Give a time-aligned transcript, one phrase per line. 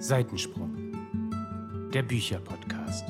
[0.00, 0.70] Seitensprung,
[1.92, 3.04] der Bücherpodcast.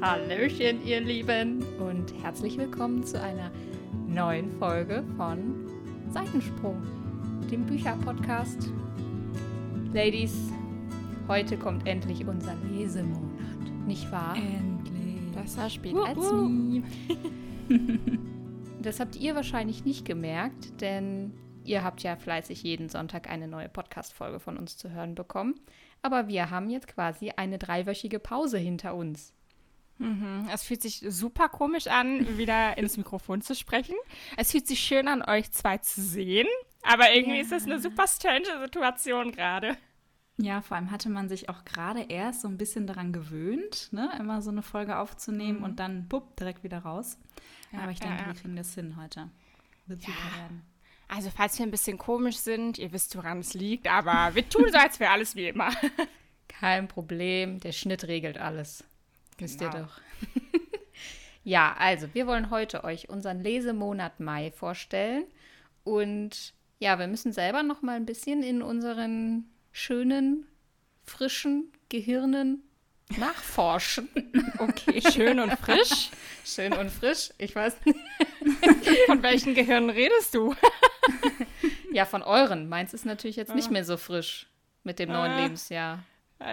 [0.00, 3.50] Hallöchen, ihr Lieben, und herzlich willkommen zu einer
[4.08, 5.66] neuen Folge von
[6.10, 6.82] Seitensprung,
[7.50, 8.70] dem Bücherpodcast.
[9.92, 10.50] Ladies,
[11.28, 14.34] heute kommt endlich unser Lesemonat, nicht wahr?
[14.36, 15.32] Endlich.
[15.34, 16.48] Besser spät Wuh, als wuh.
[16.48, 16.82] nie.
[18.86, 21.32] das habt ihr wahrscheinlich nicht gemerkt, denn
[21.64, 25.54] ihr habt ja fleißig jeden Sonntag eine neue Podcast-Folge von uns zu hören bekommen.
[26.02, 29.32] Aber wir haben jetzt quasi eine dreiwöchige Pause hinter uns.
[29.98, 30.48] Mhm.
[30.52, 33.96] Es fühlt sich super komisch an, wieder ins Mikrofon zu sprechen.
[34.36, 36.46] Es fühlt sich schön an, euch zwei zu sehen.
[36.82, 37.42] Aber irgendwie Ja.
[37.42, 39.76] ist das eine super strange Situation gerade.
[40.38, 44.10] Ja, vor allem hatte man sich auch gerade erst so ein bisschen daran gewöhnt, ne?
[44.18, 47.18] immer so eine Folge aufzunehmen und dann bupp, direkt wieder raus.
[47.72, 48.26] Ja, Aber ich ja, denke, ja.
[48.28, 49.30] wir kriegen das hin heute.
[49.86, 50.08] Wird Ja.
[50.08, 50.62] super werden.
[51.08, 54.66] Also, falls wir ein bisschen komisch sind, ihr wisst, woran es liegt, aber wir tun
[54.72, 55.70] so, als wäre alles wie immer.
[56.48, 58.82] Kein Problem, der Schnitt regelt alles.
[59.38, 59.84] Wisst ihr Genau.
[59.84, 60.00] doch.
[61.44, 65.24] ja, also, wir wollen heute euch unseren Lesemonat Mai vorstellen.
[65.84, 69.44] Und ja, wir müssen selber noch mal ein bisschen in unseren
[69.76, 70.46] schönen,
[71.04, 72.62] frischen Gehirnen
[73.18, 74.08] nachforschen.
[74.58, 76.08] Okay, schön und frisch.
[76.44, 77.30] Schön und frisch.
[77.36, 77.98] Ich weiß nicht.
[79.06, 80.54] Von welchen Gehirnen redest du?
[81.92, 82.68] Ja, von euren.
[82.70, 83.72] Meins ist natürlich jetzt nicht Ah.
[83.72, 84.46] mehr so frisch
[84.82, 85.42] mit dem neuen Ah.
[85.42, 85.98] Lebensjahr.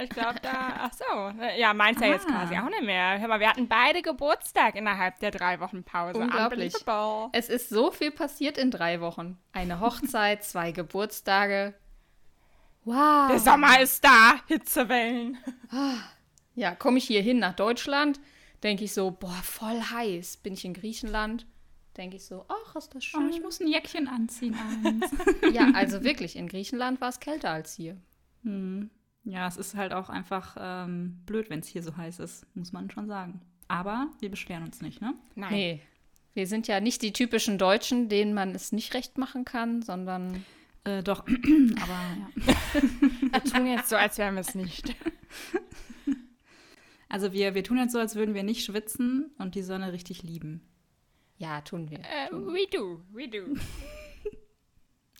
[0.04, 0.80] Ich glaube, da.
[0.82, 1.32] Ach so.
[1.58, 2.32] Ja, meins ja jetzt Ah.
[2.32, 3.20] quasi auch nicht mehr.
[3.20, 6.20] Hör mal, wir hatten beide Geburtstag innerhalb der drei Wochen Pause.
[6.20, 6.74] Unglaublich.
[7.32, 9.40] Es ist so viel passiert in drei Wochen.
[9.54, 11.74] Eine Hochzeit, zwei Geburtstage.
[12.86, 13.30] Wow.
[13.30, 14.36] Der Sommer ist da.
[14.48, 15.38] Hitzewellen.
[16.56, 18.20] Ja, komme ich hier hin nach Deutschland,
[18.62, 20.38] denke ich so, boah, voll heiß.
[20.38, 21.48] Bin ich in Griechenland,
[21.98, 23.30] denke ich so, ach, ist das Oh, schön.
[23.30, 24.56] ich muss ein Jäckchen anziehen
[25.54, 27.98] ja, also wirklich, in Griechenland war es kälter als hier.
[28.44, 28.89] hm.
[29.26, 32.73] Ja, es ist halt auch einfach ähm, blöd, wenn es hier so heiß ist, muss
[32.73, 33.39] man schon sagen.
[33.70, 35.14] Aber wir beschweren uns nicht, ne?
[35.36, 35.54] Nein.
[35.54, 35.82] Nee,
[36.33, 40.44] wir sind ja nicht die typischen Deutschen, denen man es nicht recht machen kann, sondern
[40.86, 42.30] Äh, doch, aber ja.
[43.32, 44.95] Wir tun jetzt so, als wären wir es nicht.
[47.10, 50.23] Also wir, wir tun jetzt so, als würden wir nicht schwitzen und die Sonne richtig
[50.23, 50.67] lieben.
[51.38, 51.99] ja, tun wir.
[51.99, 52.54] Äh, tun wir.
[52.54, 53.55] we do, we do.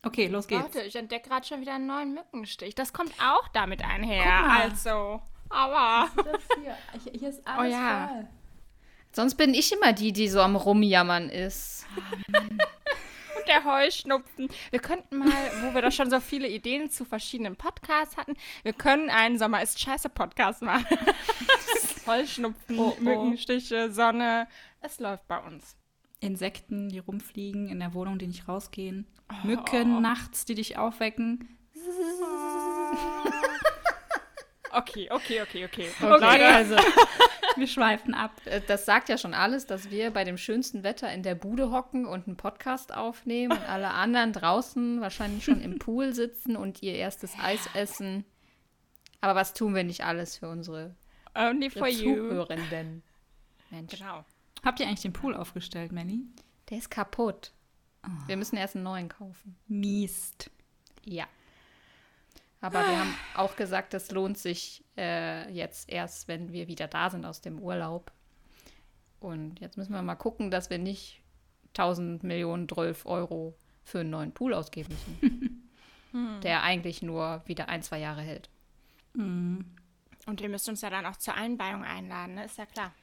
[0.06, 0.63] Okay, los geht's.
[0.63, 2.75] Warte, ich entdecke gerade schon wieder einen neuen Mückenstich.
[2.75, 4.24] Das kommt auch damit einher.
[4.24, 4.62] Guck mal.
[4.63, 6.09] Also, aber.
[6.16, 8.07] Das hier, hier, hier ist alles ja.
[8.07, 8.28] voll.
[9.13, 11.85] Sonst bin ich immer die, die so am Rumjammern ist.
[13.44, 14.48] Und der Heuschnupfen.
[14.72, 18.72] Wir könnten mal, wo wir doch schon so viele Ideen zu verschiedenen Podcasts hatten, wir
[18.72, 20.86] können einen Sommer ist scheiße Podcast machen.
[22.08, 23.04] Heuschnupfen, Oh, oh.
[23.04, 24.48] Mückenstiche, Sonne.
[24.81, 25.76] Es läuft bei uns.
[26.22, 29.08] Insekten, die rumfliegen in der Wohnung, die nicht rausgehen.
[29.30, 29.46] Oh.
[29.48, 31.58] Mücken nachts, die dich aufwecken.
[34.75, 35.88] Okay, okay, okay, okay.
[36.02, 36.75] Okay, Leute, also
[37.56, 38.31] Wir schweifen ab.
[38.46, 41.72] äh, das sagt ja schon alles, dass wir bei dem schönsten Wetter in der Bude
[41.72, 46.81] hocken und einen Podcast aufnehmen und alle anderen draußen wahrscheinlich schon im Pool sitzen und
[46.84, 48.25] ihr erstes Eis essen.
[49.22, 50.96] Aber was tun wir nicht alles für unsere
[51.36, 51.88] only for.
[51.90, 53.03] Zuhörenden?
[53.69, 54.25] Mensch, Genau.
[54.63, 56.22] Habt ihr eigentlich den Pool aufgestellt, Melly?
[56.69, 57.52] der ist kaputt.
[58.28, 59.56] Wir müssen erst einen neuen kaufen.
[59.68, 60.50] Mist.
[61.06, 61.25] Ja.
[62.63, 67.09] Aber wir haben auch gesagt, das lohnt sich äh, jetzt erst, wenn wir wieder da
[67.09, 68.13] sind aus dem Urlaub.
[69.19, 71.22] Und jetzt müssen wir mal gucken, dass wir nicht
[71.78, 73.53] 1000 Millionen 12 Euro
[73.84, 75.69] für einen neuen Pool ausgeben müssen.
[76.44, 78.50] Der eigentlich nur wieder ein, zwei Jahre hält.
[79.13, 79.66] Mhm.
[80.25, 82.45] Und ihr müsst uns ja dann auch zur Einweihung einladen, ne?
[82.45, 82.94] Ist ja klar.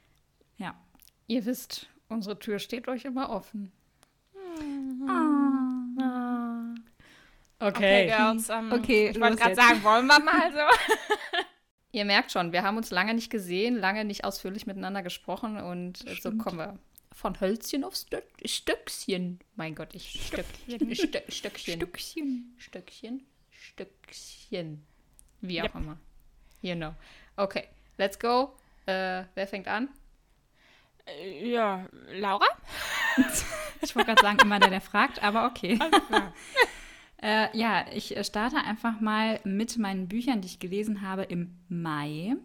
[0.57, 0.73] Ja.
[1.27, 3.71] Ihr wisst, unsere Tür steht euch immer offen.
[7.61, 8.49] Okay, Girls.
[8.49, 10.59] Ähm, Okay, ich wollte gerade sagen, wollen wir mal so?
[11.93, 15.97] Ihr merkt schon, wir haben uns lange nicht gesehen, lange nicht ausführlich miteinander gesprochen und
[15.97, 16.41] so Stimmt.
[16.43, 16.79] kommen wir
[17.13, 19.39] von Hölzchen auf Stö Stöckchen.
[19.55, 20.95] Mein Gott, ich Stöck, Stöckchen.
[20.95, 21.75] Stö Stöckchen.
[21.79, 22.55] Stückchen.
[22.57, 23.25] Stöckchen.
[23.49, 24.85] Stöckchen.
[25.41, 25.75] Wie auch Yep.
[25.75, 25.97] immer.
[26.61, 26.95] You know.
[27.35, 27.67] Okay,
[27.97, 28.55] let's go.
[28.85, 29.89] Äh, wer fängt an?
[31.05, 32.45] Äh, Ja, Laura?
[33.83, 35.77] Ich wollte gerade sagen, immer der, der fragt, aber okay.
[35.81, 36.33] Alles klar.
[37.21, 41.55] Äh, ja, ich äh, starte einfach mal mit meinen Büchern, die ich gelesen habe im
[41.69, 42.35] Mai.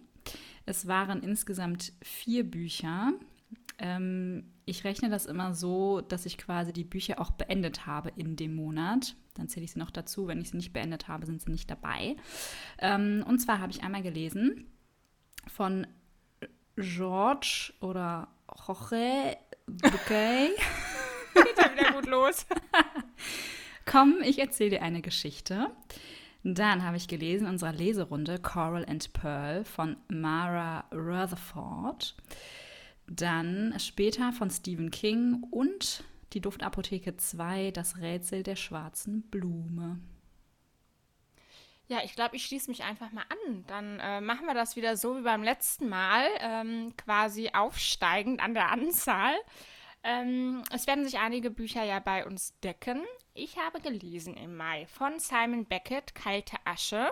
[0.66, 3.12] Es waren insgesamt vier Bücher.
[3.78, 8.36] Ähm, ich rechne das immer so, dass ich quasi die Bücher auch beendet habe in
[8.36, 9.14] dem Monat.
[9.34, 10.26] Dann zähle ich sie noch dazu.
[10.26, 12.16] Wenn ich sie nicht beendet habe, sind sie nicht dabei.
[12.78, 14.66] Ähm, und zwar habe ich einmal gelesen
[15.46, 15.86] von
[16.76, 18.28] George oder
[18.66, 19.36] Jorge
[19.66, 20.50] Bucay.
[21.34, 22.46] Geht ja wieder gut los.
[23.86, 25.70] Komm, ich erzähle dir eine Geschichte.
[26.42, 32.14] Dann habe ich gelesen in unserer Leserunde Coral and Pearl von Mara Rutherford.
[33.06, 40.00] Dann später von Stephen King und die Duftapotheke 2, das Rätsel der schwarzen Blume.
[41.88, 43.64] Ja, ich glaube, ich schließe mich einfach mal an.
[43.68, 48.54] Dann äh, machen wir das wieder so wie beim letzten Mal, ähm, quasi aufsteigend an
[48.54, 49.34] der Anzahl.
[50.08, 53.04] Ähm, es werden sich einige Bücher ja bei uns decken.
[53.34, 57.10] Ich habe gelesen im Mai von Simon Beckett Kalte Asche,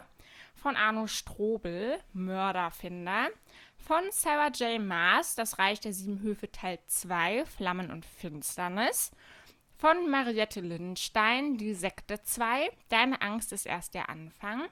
[0.54, 3.30] von Arno Strobel Mörderfinder,
[3.78, 4.80] von Sarah J.
[4.80, 9.10] Maas Das Reich der Sieben Höfe Teil 2 Flammen und Finsternis
[9.76, 14.68] von Mariette Lindenstein, Die Sekte 2, Deine Angst ist erst der Anfang.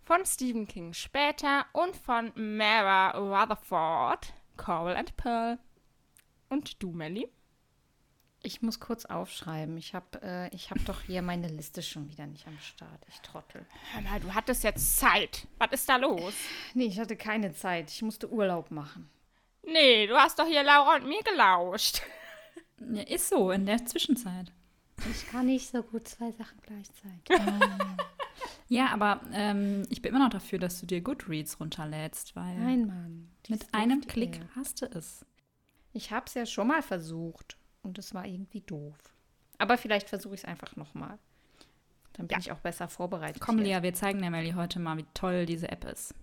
[0.00, 5.58] Von Stephen King später und von Mara Rutherford, Coral and Pearl.
[6.48, 7.28] Und du, Melly?
[8.48, 9.76] Ich muss kurz aufschreiben.
[9.76, 13.04] Ich habe äh, hab doch hier meine Liste schon wieder nicht am Start.
[13.10, 13.66] Ich trottel.
[13.92, 15.46] Hör mal, du hattest jetzt Zeit.
[15.58, 16.32] Was ist da los?
[16.72, 17.90] Nee, ich hatte keine Zeit.
[17.90, 19.10] Ich musste Urlaub machen.
[19.64, 22.00] Nee, du hast doch hier Laura und mir gelauscht.
[22.90, 24.50] Ja, ist so, in der Zwischenzeit.
[25.10, 27.52] Ich kann nicht so gut zwei Sachen gleichzeitig.
[28.68, 32.86] Ja, aber ähm, ich bin immer noch dafür, dass du dir Goodreads runterlädst, weil Nein,
[32.86, 33.28] Mann.
[33.48, 35.26] mit einem Klick hast du es.
[35.92, 37.57] Ich habe es ja schon mal versucht
[37.88, 38.96] und es war irgendwie doof.
[39.58, 41.18] Aber vielleicht versuche ich es einfach nochmal.
[42.12, 42.38] Dann bin Ja.
[42.38, 43.40] ich auch besser vorbereitet.
[43.40, 43.58] Komm.
[43.58, 46.14] Lea, wir zeigen der Melli heute mal, wie toll diese App ist.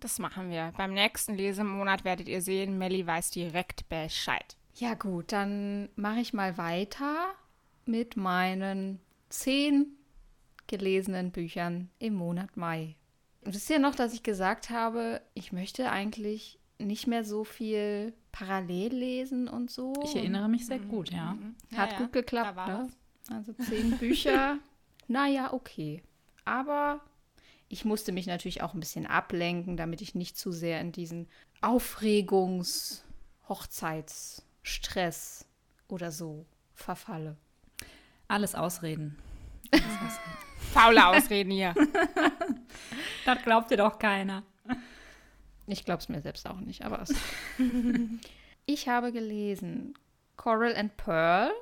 [0.00, 0.72] Das machen wir.
[0.76, 4.56] Beim nächsten Lesemonat werdet ihr sehen, Melly weiß direkt Bescheid.
[4.74, 7.28] Ja gut, dann mache ich mal weiter
[7.86, 9.00] mit meinen
[9.30, 9.86] zehn
[10.66, 12.94] gelesenen Büchern im Monat Mai.
[13.42, 18.12] Und wisst ihr noch, dass ich gesagt habe, ich möchte eigentlich nicht mehr so viel
[18.32, 19.94] parallel lesen und so.
[20.04, 21.36] Ich erinnere mich sehr gut, ja.
[21.74, 22.88] Hat Ja, gut ja, geklappt, ne?
[23.30, 24.58] Also zehn Bücher.
[25.08, 26.02] naja, okay.
[26.44, 27.00] Aber
[27.68, 31.28] ich musste mich natürlich auch ein bisschen ablenken, damit ich nicht zu sehr in diesen
[31.60, 33.02] Aufregungs-,
[33.48, 35.46] Hochzeitsstress
[35.88, 37.36] oder so verfalle.
[38.28, 39.16] Alles Ausreden.
[40.72, 41.74] Faule Ausreden hier.
[43.24, 44.44] Das glaubt dir doch keiner.
[45.66, 47.14] Ich glaube es mir selbst auch nicht, aber es
[48.66, 49.94] Ich habe gelesen
[50.36, 51.52] Coral and Pearl,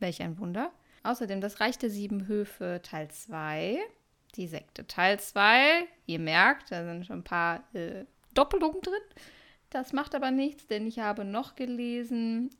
[0.00, 0.72] welch ein Wunder.
[1.04, 3.78] Außerdem das Reich der Sieben Höfe Teil 2,
[4.34, 5.86] die Sekte Teil 2.
[6.06, 8.94] Ihr merkt, da sind schon ein paar äh, Doppelungen drin.
[9.70, 12.50] Das macht aber nichts, denn ich habe noch gelesen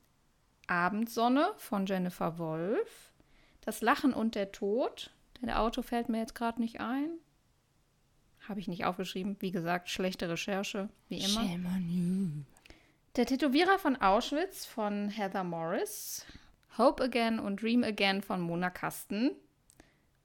[0.69, 3.13] Abendsonne von Jennifer Wolf,
[3.61, 5.11] Das Lachen und der Tod.
[5.43, 7.11] Der Auto fällt mir jetzt gerade nicht ein.
[8.49, 9.37] Habe ich nicht aufgeschrieben.
[9.41, 11.43] Wie gesagt, schlechte Recherche, wie immer.
[13.17, 16.25] Der Tätowierer von Auschwitz von Heather Morris.
[16.79, 19.31] Hope Again und Dream Again von Mona Kasten.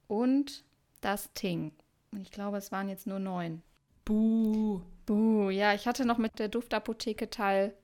[0.08, 0.64] Und
[1.00, 1.72] Das Ting.
[2.12, 3.62] Und ich glaube, es waren jetzt nur neun.
[4.04, 4.82] Buh.
[5.06, 7.74] Buh, ja, ich hatte noch mit der Duftapotheke Teil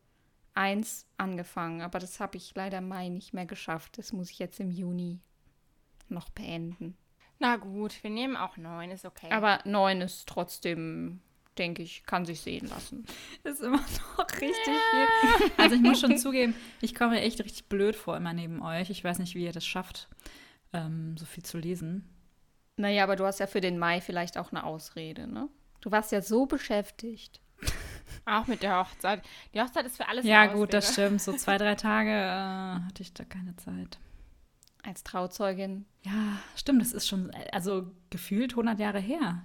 [0.54, 3.98] 1 angefangen, aber das habe ich leider im Mai nicht mehr geschafft.
[3.98, 5.20] Das muss ich jetzt im Juni
[6.08, 6.96] noch beenden.
[7.38, 9.30] Na gut, wir nehmen auch neun, ist okay.
[9.30, 11.20] Aber 9 ist trotzdem,
[11.56, 13.04] denke ich, kann sich sehen lassen.
[13.44, 13.80] Ist immer
[14.18, 15.50] noch richtig viel.
[15.56, 18.90] Also ich muss schon zugeben, ich komme mir echt richtig blöd vor immer neben euch.
[18.90, 20.08] Ich weiß nicht, wie ihr das schafft,
[20.72, 22.08] ähm, so viel zu lesen.
[22.76, 25.48] Naja, aber du hast ja für den Mai vielleicht auch eine Ausrede, ne?
[25.80, 27.40] Du warst ja so beschäftigt.
[28.24, 29.22] auch mit der Hochzeit.
[29.54, 31.20] Die Hochzeit ist für alles Ja, eine gut, das stimmt.
[31.22, 33.98] So zwei, drei Tage äh, hatte ich da keine Zeit.
[34.88, 35.84] Als Trauzeugin.
[36.02, 39.42] Ja, stimmt, das ist schon, also gefühlt 100 Jahre her.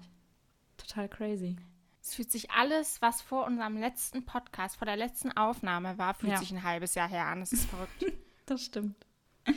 [0.78, 1.58] Total crazy.
[2.02, 6.32] Es fühlt sich alles, was vor unserem letzten Podcast, vor der letzten Aufnahme war, fühlt
[6.34, 6.38] Ja.
[6.40, 7.42] sich ein halbes Jahr her an.
[7.42, 8.06] Das ist verrückt.
[8.46, 8.96] Das stimmt.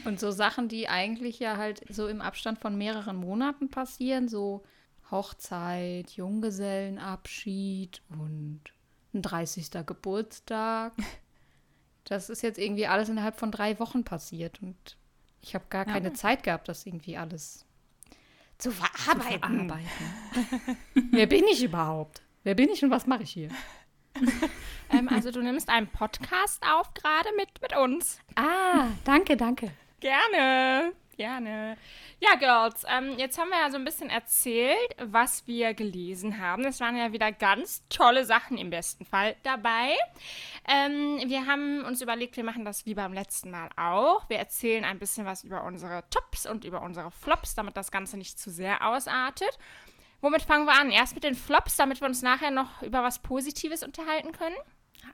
[0.04, 4.64] Und so Sachen, die eigentlich ja halt so im Abstand von mehreren Monaten passieren, so
[5.10, 8.60] Hochzeit, Junggesellenabschied und
[9.14, 9.70] ein 30.
[9.86, 10.92] Geburtstag.
[12.08, 14.96] Das ist jetzt irgendwie alles innerhalb von drei Wochen passiert und
[15.46, 15.92] ich habe gar Ja.
[15.92, 17.64] keine Zeit gehabt, das irgendwie alles
[18.58, 19.70] zu verarbeiten.
[19.70, 20.76] Arbeiten.
[21.12, 22.22] Wer bin ich überhaupt?
[22.42, 23.48] Wer bin ich und was mache ich hier?
[24.90, 28.18] ähm, also du nimmst einen Podcast auf, gerade mit, mit uns.
[28.34, 29.70] Ah, danke, danke.
[30.00, 31.76] Gerne, gerne.
[32.20, 36.64] Ja, Girls, ähm, jetzt haben wir ja so ein bisschen erzählt, was wir gelesen haben.
[36.64, 39.96] Es waren ja wieder ganz tolle Sachen im besten Fall dabei.
[40.68, 44.28] Ähm, wir haben uns überlegt, wir machen das wie beim letzten Mal auch.
[44.28, 48.16] Wir erzählen ein bisschen was über unsere Tops und über unsere Flops, damit das Ganze
[48.16, 49.58] nicht zu sehr ausartet.
[50.20, 50.90] Womit fangen wir an?
[50.90, 54.56] Erst mit den Flops, damit wir uns nachher noch über was Positives unterhalten können.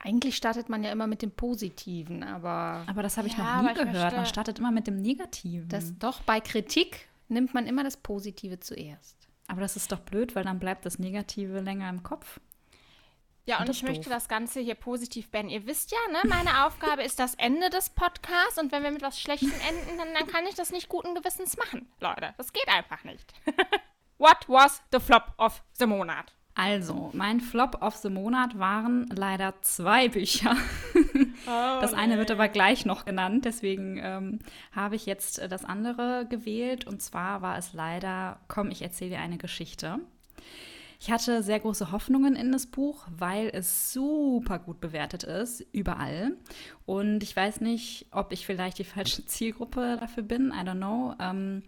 [0.01, 3.69] Eigentlich startet man ja immer mit dem Positiven, aber Aber das habe ich Ja, noch
[3.71, 3.95] nie gehört.
[3.95, 5.69] möchte- Man startet immer mit dem Negativen.
[5.69, 9.17] das doch bei Kritik nimmt man immer das Positive zuerst.
[9.49, 12.41] Aber das ist doch blöd, weil dann bleibt das Negative länger im Kopf.
[13.45, 14.13] Ja, und das ich möchte doof.
[14.13, 15.51] das Ganze hier positiv beenden.
[15.51, 19.03] Ihr wisst ja, ne, meine Aufgabe ist das Ende des Podcasts und wenn wir mit
[19.03, 21.89] was Schlechtem enden, dann, dann kann ich das nicht guten Gewissens machen.
[22.01, 23.33] Leute, das geht einfach nicht.
[24.19, 26.33] What was the flop of the Monat?
[26.55, 30.57] Also, mein Flop of the Monat waren leider zwei Bücher.
[31.45, 34.39] Das eine wird aber gleich noch genannt, deswegen ähm,
[34.71, 36.87] habe ich jetzt äh, das andere gewählt.
[36.87, 39.99] Und zwar war es leider, komm, ich erzähle dir eine Geschichte.
[41.01, 46.37] Ich hatte sehr große Hoffnungen in das Buch, weil es super gut bewertet ist, überall.
[46.87, 51.17] Und ich weiß nicht, ob ich vielleicht die falsche Zielgruppe dafür bin, I don't know.
[51.19, 51.65] Ähm,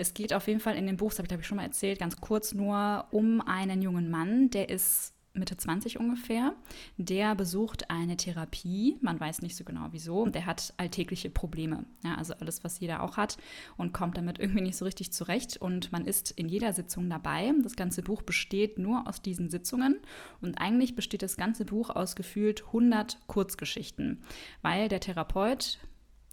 [0.00, 1.64] es geht auf jeden Fall in dem Buch, das habe ich glaube ich schon mal
[1.64, 6.54] erzählt, ganz kurz nur um einen jungen Mann, der ist Mitte 20 ungefähr.
[6.96, 10.26] Der besucht eine Therapie, man weiß nicht so genau wieso.
[10.26, 13.36] Der hat alltägliche Probleme, ja, also alles, was jeder auch hat
[13.76, 15.56] und kommt damit irgendwie nicht so richtig zurecht.
[15.56, 17.52] Und man ist in jeder Sitzung dabei.
[17.62, 20.00] Das ganze Buch besteht nur aus diesen Sitzungen
[20.40, 24.22] und eigentlich besteht das ganze Buch aus gefühlt 100 Kurzgeschichten,
[24.62, 25.78] weil der Therapeut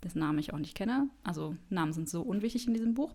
[0.04, 3.14] dessen Namen ich auch nicht kenne, also Namen sind so unwichtig in diesem Buch,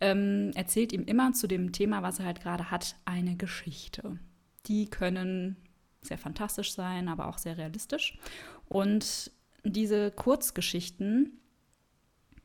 [0.00, 4.18] ähm, erzählt ihm immer zu dem Thema, was er halt gerade hat, eine Geschichte.
[4.66, 5.56] Die können
[6.02, 8.18] sehr fantastisch sein, aber auch sehr realistisch.
[8.66, 9.32] Und
[9.64, 11.38] diese Kurzgeschichten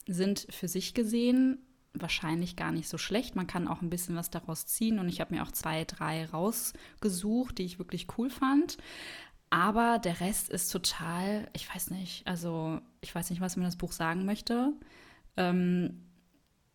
[0.08, 1.60] sind für sich gesehen
[2.02, 3.36] wahrscheinlich gar nicht so schlecht.
[3.36, 6.26] Man kann auch ein bisschen was daraus ziehen und ich habe mir auch zwei, drei
[6.26, 8.78] rausgesucht, die ich wirklich cool fand.
[9.50, 13.78] Aber der Rest ist total, ich weiß nicht, also ich weiß nicht, was mir das
[13.78, 14.74] Buch sagen möchte.
[15.38, 16.02] Ähm,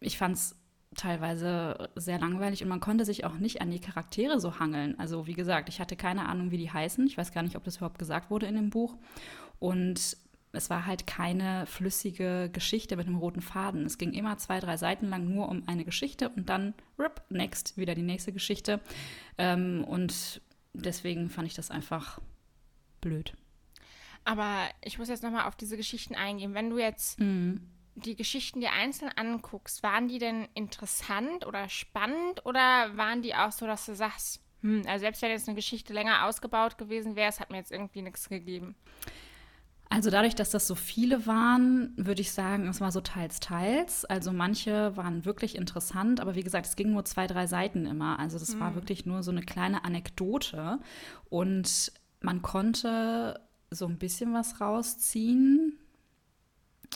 [0.01, 0.57] ich fand es
[0.95, 4.99] teilweise sehr langweilig und man konnte sich auch nicht an die Charaktere so hangeln.
[4.99, 7.07] Also wie gesagt, ich hatte keine Ahnung, wie die heißen.
[7.07, 8.97] Ich weiß gar nicht, ob das überhaupt gesagt wurde in dem Buch.
[9.59, 10.17] Und
[10.53, 13.87] es war halt keine flüssige Geschichte mit einem roten Faden.
[13.87, 17.77] Es ging immer zwei, drei Seiten lang nur um eine Geschichte und dann, rip, next,
[17.77, 18.81] wieder die nächste Geschichte.
[19.39, 20.41] Ähm, und
[20.73, 22.21] deswegen fand ich das einfach
[23.01, 23.35] blöd.
[24.25, 26.55] Aber ich muss jetzt nochmal auf diese Geschichten eingehen.
[26.55, 27.61] Wenn du jetzt Mhm.
[27.95, 33.53] die Geschichten dir einzeln anguckst, waren die denn interessant oder spannend oder waren die auch
[33.53, 37.29] so, dass du sagst, hm, also selbst wenn jetzt eine Geschichte länger ausgebaut gewesen wäre,
[37.31, 38.75] es hat mir jetzt irgendwie nichts gegeben.
[39.93, 44.05] Also dadurch, dass das so viele waren, würde ich sagen, es war so teils, teils.
[44.05, 48.21] Also manche waren wirklich interessant, aber wie gesagt, es ging nur zwei, drei Seiten immer.
[48.21, 50.79] Also das war wirklich nur so eine kleine Anekdote
[51.29, 55.79] und man konnte so ein bisschen was rausziehen,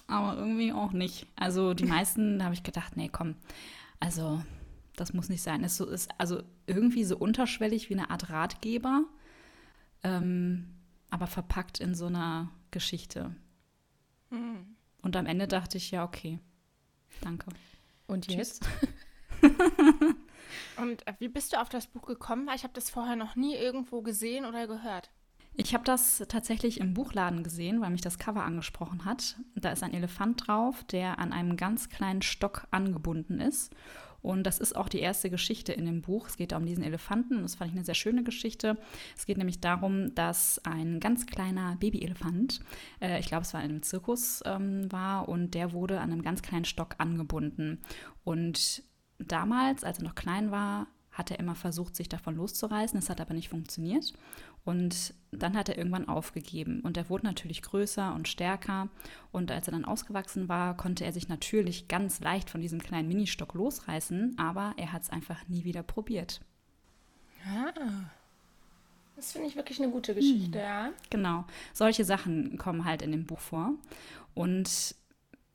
[0.07, 1.27] aber irgendwie auch nicht.
[1.37, 3.37] Also die meisten, da habe ich gedacht, nee, komm,
[4.01, 4.43] also
[4.97, 5.65] das muss nicht sein.
[5.65, 9.05] Es so ist also irgendwie so unterschwellig wie eine Art Ratgeber,
[10.03, 10.75] ähm,
[11.11, 13.35] aber verpackt in so einer Geschichte.
[15.03, 16.39] Und am Ende dachte ich, ja, okay,
[17.21, 17.47] danke.
[18.07, 18.67] Und jetzt?
[20.77, 22.47] Und äh, wie bist du auf das Buch gekommen?
[22.47, 25.11] Weil ich habe das vorher noch nie irgendwo gesehen oder gehört.
[25.57, 29.37] Ich habe das tatsächlich im Buchladen gesehen, weil mich das Cover angesprochen hat.
[29.55, 33.73] Da ist ein Elefant drauf, der an einem ganz kleinen Stock angebunden ist.
[34.21, 36.29] Und das ist auch die erste Geschichte in dem Buch.
[36.29, 37.43] Es geht um diesen Elefanten.
[37.43, 38.79] Das fand ich eine sehr schöne Geschichte.
[39.15, 42.61] Es geht nämlich darum, dass ein ganz kleiner Babyelefant,
[43.01, 46.23] äh, ich glaube, es war in einem Zirkus, ähm, war und der wurde an einem
[46.23, 47.83] ganz kleinen Stock angebunden.
[48.25, 48.83] Und
[49.19, 52.99] damals, als er noch klein war, hat er immer versucht, sich davon loszureißen.
[52.99, 54.13] Es hat aber nicht funktioniert.
[54.65, 56.81] Und dann hat er irgendwann aufgegeben.
[56.81, 58.89] Und er wurde natürlich größer und stärker.
[59.31, 63.09] Und als er dann ausgewachsen war, konnte er sich natürlich ganz leicht von diesem kleinen
[63.09, 64.37] Ministock losreißen.
[64.39, 66.41] Aber er hat es einfach nie wieder probiert.
[69.15, 70.91] Das finde ich wirklich eine gute Geschichte, ja.
[71.11, 71.45] Genau.
[71.73, 73.75] Solche Sachen kommen halt in dem Buch vor.
[74.35, 74.97] Und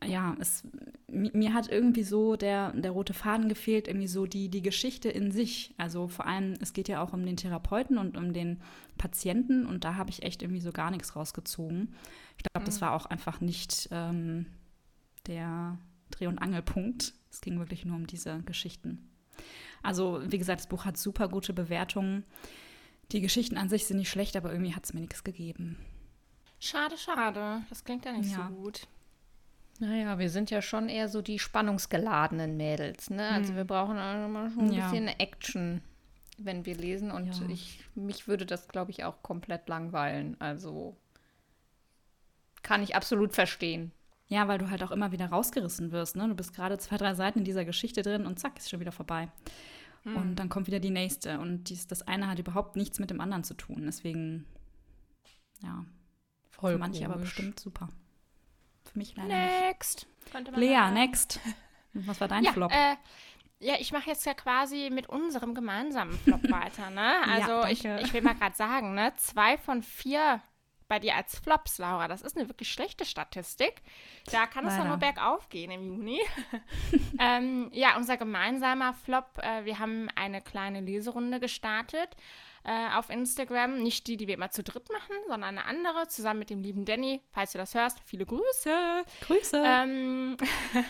[0.06, 0.64] ja, es,
[1.08, 5.10] mi- mir hat irgendwie so der, der rote Faden gefehlt, irgendwie so die, die Geschichte
[5.10, 5.74] in sich.
[5.78, 8.62] Also vor allem, es geht ja auch um den Therapeuten und um den
[8.98, 11.94] Patienten und da habe ich echt irgendwie so gar nichts rausgezogen.
[12.38, 14.46] Ich glaube, das war auch einfach nicht ähm,
[15.28, 15.78] der
[16.12, 17.14] Dreh- und Angelpunkt.
[17.32, 19.10] Es ging wirklich nur um diese Geschichten.
[19.84, 22.24] Also, wie gesagt, das Buch hat super gute Bewertungen.
[23.12, 25.78] Die Geschichten an sich sind nicht schlecht, aber irgendwie hat es mir nichts gegeben.
[26.60, 27.62] Schade, schade.
[27.70, 28.48] Das klingt ja nicht Ja.
[28.50, 28.88] so gut.
[29.80, 33.28] Naja, wir sind ja schon eher so die spannungsgeladenen Mädels, ne?
[33.30, 34.90] Also wir brauchen auch mal schon ein Ja.
[34.92, 35.82] bisschen Action,
[36.38, 37.12] wenn wir lesen.
[37.12, 37.48] Und Ja.
[37.50, 40.36] ich, mich würde das, glaube ich, auch komplett langweilen.
[40.40, 40.98] Also
[42.62, 43.92] kann ich absolut verstehen.
[44.28, 46.16] Ja, weil du halt auch immer wieder rausgerissen wirst.
[46.16, 46.28] Ne?
[46.28, 48.92] Du bist gerade zwei, drei Seiten in dieser Geschichte drin und zack, ist schon wieder
[48.92, 49.30] vorbei.
[50.06, 51.40] Und dann kommt wieder die nächste.
[51.40, 53.84] Und dies, das eine hat überhaupt nichts mit dem anderen zu tun.
[53.86, 54.46] Deswegen,
[55.62, 55.86] ja,
[56.52, 57.36] Voll für manche aber komisch.
[57.36, 57.90] bestimmt super.
[58.92, 59.62] Für mich leider nicht.
[59.62, 60.08] Next.
[60.34, 60.94] Man Lea, sagen.
[60.94, 61.40] next.
[61.94, 62.72] Was war dein ja, Flop?
[62.72, 62.96] Äh,
[63.60, 67.22] ja, ich mache jetzt ja quasi mit unserem gemeinsamen Flop weiter, ne?
[67.28, 69.14] Also Ja, ich, ich will mal gerade sagen, ne?
[69.18, 70.42] Zwei von vier
[70.88, 72.08] bei dir als Flops, Laura.
[72.08, 73.82] Das ist eine wirklich schlechte Statistik.
[74.32, 74.90] Da kann es doch Leider.
[74.90, 76.20] nur bergauf gehen im Juni.
[77.20, 79.38] ähm, ja, unser gemeinsamer Flop.
[79.38, 82.16] Äh, wir haben eine kleine Leserunde gestartet
[82.64, 83.82] äh, auf Instagram.
[83.82, 86.86] Nicht die, die wir immer zu dritt machen, sondern eine andere, zusammen mit dem lieben
[86.86, 87.22] Danny.
[87.32, 89.04] Falls du das hörst, viele Grüße.
[89.22, 89.64] Grüße.
[89.66, 90.38] Ähm,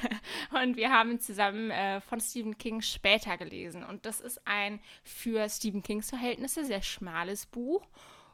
[0.64, 3.84] und wir haben zusammen äh, von Stephen King später gelesen.
[3.84, 7.88] Und das ist ein für Stephen Kings Verhältnisse sehr schmales Buch.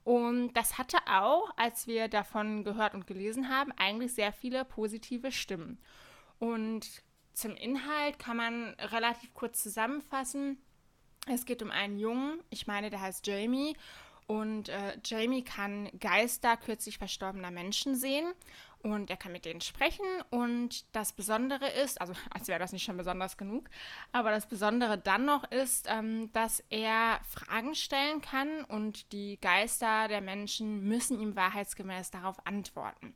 [0.04, 5.32] Und das hatte auch, als wir davon gehört und gelesen haben, eigentlich sehr viele positive
[5.32, 5.80] Stimmen.
[6.38, 10.58] Und zum Inhalt kann man relativ kurz zusammenfassen.
[11.28, 13.76] Es geht um einen Jungen, ich meine, der heißt Jamie.
[14.28, 18.34] Und äh, Jamie kann Geister kürzlich verstorbener Menschen sehen
[18.82, 20.06] und er kann mit denen sprechen.
[20.32, 23.70] Und das Besondere ist, also als wäre das nicht schon besonders genug,
[24.12, 30.08] aber das Besondere dann noch ist, ähm, dass er Fragen stellen kann und die Geister
[30.08, 33.14] der Menschen müssen ihm wahrheitsgemäß darauf antworten.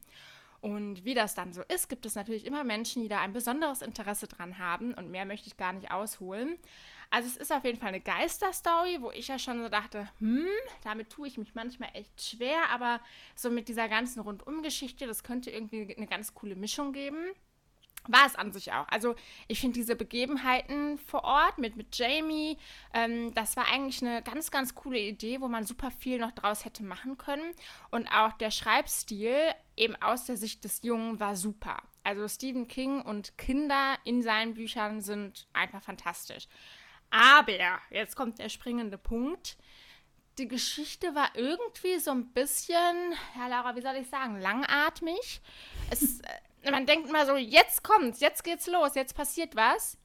[0.61, 3.81] Und wie das dann so ist, gibt es natürlich immer Menschen, die da ein besonderes
[3.81, 4.93] Interesse dran haben.
[4.93, 6.57] Und mehr möchte ich gar nicht ausholen.
[7.11, 10.45] Also es ist auf jeden Fall eine Geisterstory, wo ich ja schon so dachte, hm,
[10.83, 12.69] damit tue ich mich manchmal echt schwer.
[12.71, 13.01] Aber
[13.35, 17.33] so mit dieser ganzen Rundumgeschichte, das könnte irgendwie eine ganz coole Mischung geben.
[18.07, 18.87] War es an sich auch.
[18.87, 19.15] Also
[19.47, 22.57] ich finde diese Begebenheiten vor Ort mit, mit Jamie,
[22.93, 26.63] ähm, das war eigentlich eine ganz, ganz coole Idee, wo man super viel noch draus
[26.63, 27.53] hätte machen können.
[27.91, 29.35] Und auch der Schreibstil
[29.75, 31.77] eben aus der Sicht des Jungen war super.
[32.03, 36.47] Also Stephen King und Kinder in seinen Büchern sind einfach fantastisch.
[37.09, 39.57] Aber, jetzt kommt der springende Punkt.
[40.37, 45.41] Die Geschichte war irgendwie so ein bisschen, ja Laura, wie soll ich sagen, langatmig.
[45.89, 49.97] Es, äh, man denkt immer so, jetzt kommt's, jetzt geht's los, jetzt passiert was.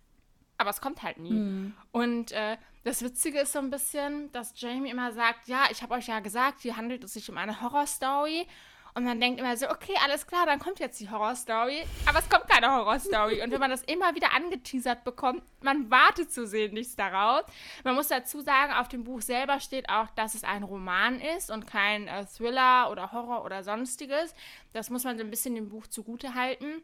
[0.57, 1.73] Aber es kommt halt nie.
[1.93, 5.95] Und äh, das Witzige ist so ein bisschen, dass Jamie immer sagt, ja, ich habe
[5.95, 8.47] euch ja gesagt, hier handelt es sich um eine Horrorstory.
[8.96, 11.83] Und man denkt immer so, okay, alles klar, dann kommt jetzt die Horrorstory.
[12.07, 13.42] Aber es kommt keine Horrorstory.
[13.42, 17.44] Und wenn man das immer wieder angeteasert bekommt, man wartet zu sehen nichts darauf.
[17.83, 21.50] Man muss dazu sagen, auf dem Buch selber steht auch, dass es ein Roman ist
[21.50, 24.33] und kein äh, Thriller oder Horror oder sonstiges.
[24.72, 26.80] Das muss man so ein bisschen dem Buch zugute halten.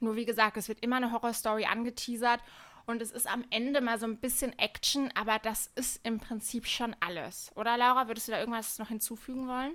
[0.00, 2.40] Nur wie gesagt, es wird immer eine Horrorstory angeteasert
[2.86, 6.66] und es ist am Ende mal so ein bisschen Action, aber das ist im Prinzip
[6.66, 7.52] schon alles.
[7.54, 9.74] Oder Laura, würdest du da irgendwas noch hinzufügen wollen?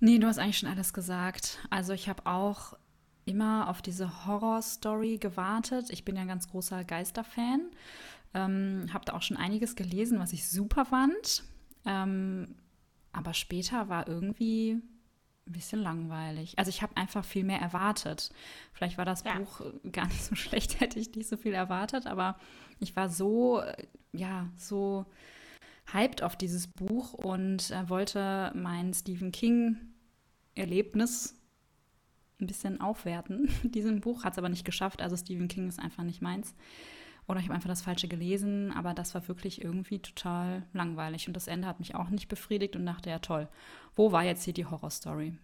[0.00, 1.58] Nee, du hast eigentlich schon alles gesagt.
[1.70, 2.74] Also ich habe auch
[3.24, 5.90] immer auf diese Horror-Story gewartet.
[5.90, 7.70] Ich bin ja ein ganz großer Geister-Fan.
[8.34, 11.44] Ähm, habe da auch schon einiges gelesen, was ich super fand.
[11.84, 12.54] Ähm,
[13.12, 14.72] aber später war irgendwie
[15.46, 16.58] ein bisschen langweilig.
[16.58, 18.30] Also ich habe einfach viel mehr erwartet.
[18.72, 19.38] Vielleicht war das Ja.
[19.38, 22.38] Buch gar nicht so schlecht, hätte ich nicht so viel erwartet, aber
[22.80, 25.06] ich war so, äh, ja, so
[25.92, 29.32] hyped auf dieses Buch und äh, wollte mein Stephen
[30.54, 31.34] King-Erlebnis
[32.40, 33.48] ein bisschen aufwerten.
[33.62, 35.00] Diesem Buch hat es aber nicht geschafft.
[35.02, 36.54] Also Stephen King ist einfach nicht meins.
[37.28, 41.26] Oder ich habe einfach das Falsche gelesen, aber das war wirklich irgendwie total langweilig.
[41.26, 43.48] Und das Ende hat mich auch nicht befriedigt und dachte, ja toll,
[43.96, 45.36] wo war jetzt hier die Horrorstory?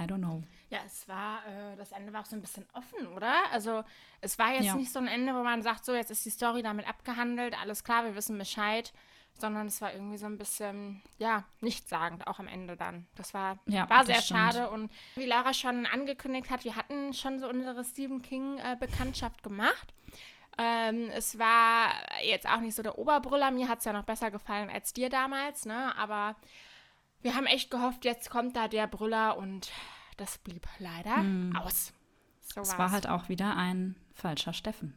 [0.00, 0.42] I don't know.
[0.70, 3.34] Ja, es war, äh, das Ende war auch so ein bisschen offen, oder?
[3.52, 3.84] Also
[4.20, 4.74] es war jetzt Ja.
[4.74, 7.84] nicht so ein Ende, wo man sagt, so jetzt ist die Story damit abgehandelt, alles
[7.84, 8.92] klar, wir wissen Bescheid,
[9.38, 13.06] sondern es war irgendwie so ein bisschen, ja, nichtssagend auch am Ende dann.
[13.16, 17.40] Das war, Ja, war sehr schade und wie Lara schon angekündigt hat, wir hatten schon
[17.40, 19.94] so unsere Stephen King-Bekanntschaft gemacht.
[20.58, 21.90] Ähm, es war
[22.24, 25.08] jetzt auch nicht so der Oberbrüller, mir hat es ja noch besser gefallen als dir
[25.08, 25.96] damals, ne?
[25.96, 26.36] Aber
[27.22, 29.70] wir haben echt gehofft, jetzt kommt da der Brüller und
[30.18, 31.24] das blieb leider
[31.58, 31.92] aus.
[32.42, 34.94] So Es war halt auch wieder ein falscher Steffen.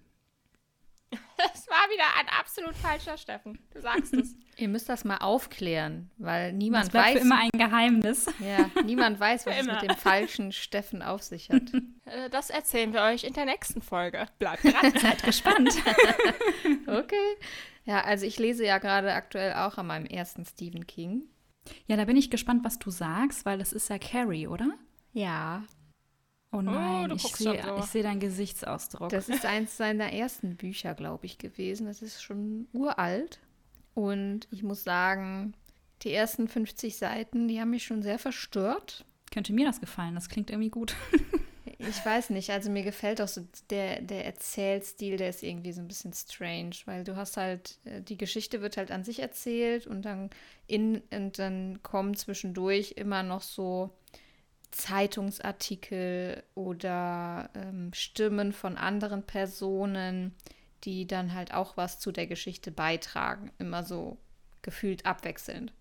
[1.54, 3.60] Es war wieder ein absolut falscher Steffen.
[3.74, 4.36] Du sagst es.
[4.58, 8.28] Ihr müsst das mal aufklären, weil Das niemand bleibt weiß, für immer ein Geheimnis.
[8.40, 11.64] ja, niemand weiß, was es mit dem falschen Steffen auf sich hat.
[12.08, 14.28] Äh, das erzählen wir euch in der nächsten Folge.
[14.38, 14.94] Bleibt dran.
[14.96, 15.74] Seid gespannt.
[16.86, 17.36] Okay.
[17.86, 21.24] Ja, also ich lese ja gerade aktuell auch an meinem ersten Stephen King.
[21.88, 24.70] Ja, da bin ich gespannt, was du sagst, weil das ist ja Carrie, oder?
[25.14, 25.64] Ja.
[26.56, 29.10] Oh nein, du ich sehe seh deinen Gesichtsausdruck.
[29.10, 31.88] Das ist eins seiner ersten Bücher, glaube ich, gewesen.
[31.88, 33.40] Das ist schon uralt.
[33.94, 35.54] Und ich muss sagen,
[36.04, 39.06] die ersten 50 Seiten, die haben mich schon sehr verstört.
[39.32, 40.96] Könnte mir das gefallen, das klingt irgendwie gut.
[41.78, 45.82] Ich weiß nicht, also mir gefällt auch so der, der Erzählstil, der ist irgendwie so
[45.82, 49.86] ein bisschen strange, weil du hast halt, äh, die Geschichte wird halt an sich erzählt
[49.86, 50.30] und dann
[50.68, 53.92] in und dann kommen zwischendurch immer noch so
[54.72, 60.34] Zeitungsartikel oder ähm, Stimmen von anderen Personen,
[60.84, 63.52] die dann halt auch was zu der Geschichte beitragen.
[63.58, 64.18] Immer so
[64.62, 65.74] gefühlt abwechselnd.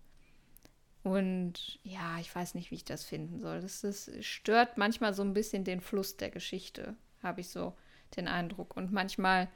[1.03, 3.61] Und ja, ich weiß nicht, wie ich das finden soll.
[3.61, 7.75] Das, das stört manchmal so ein bisschen den Fluss der Geschichte, habe ich so
[8.17, 8.75] den Eindruck.
[8.75, 9.47] Und manchmal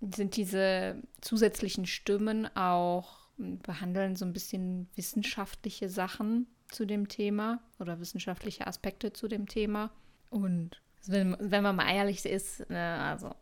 [0.00, 8.00] sind diese zusätzlichen Stimmen auch, behandeln so ein bisschen wissenschaftliche Sachen zu dem Thema oder
[8.00, 9.90] wissenschaftliche Aspekte zu dem Thema.
[10.30, 13.34] Und wenn, wenn man mal ehrlich ist, ne, also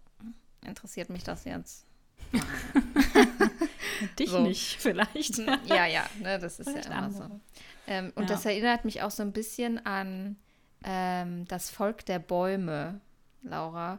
[0.64, 1.86] interessiert mich das jetzt.
[4.18, 4.40] Dich so.
[4.40, 5.38] nicht, vielleicht.
[5.66, 7.28] ja, ja, ne, das ist vielleicht ja immer andere.
[7.28, 7.40] so.
[7.86, 8.28] Ähm, und ja.
[8.28, 10.36] das erinnert mich auch so ein bisschen an
[10.84, 13.00] ähm, das Volk der Bäume,
[13.42, 13.98] Laura,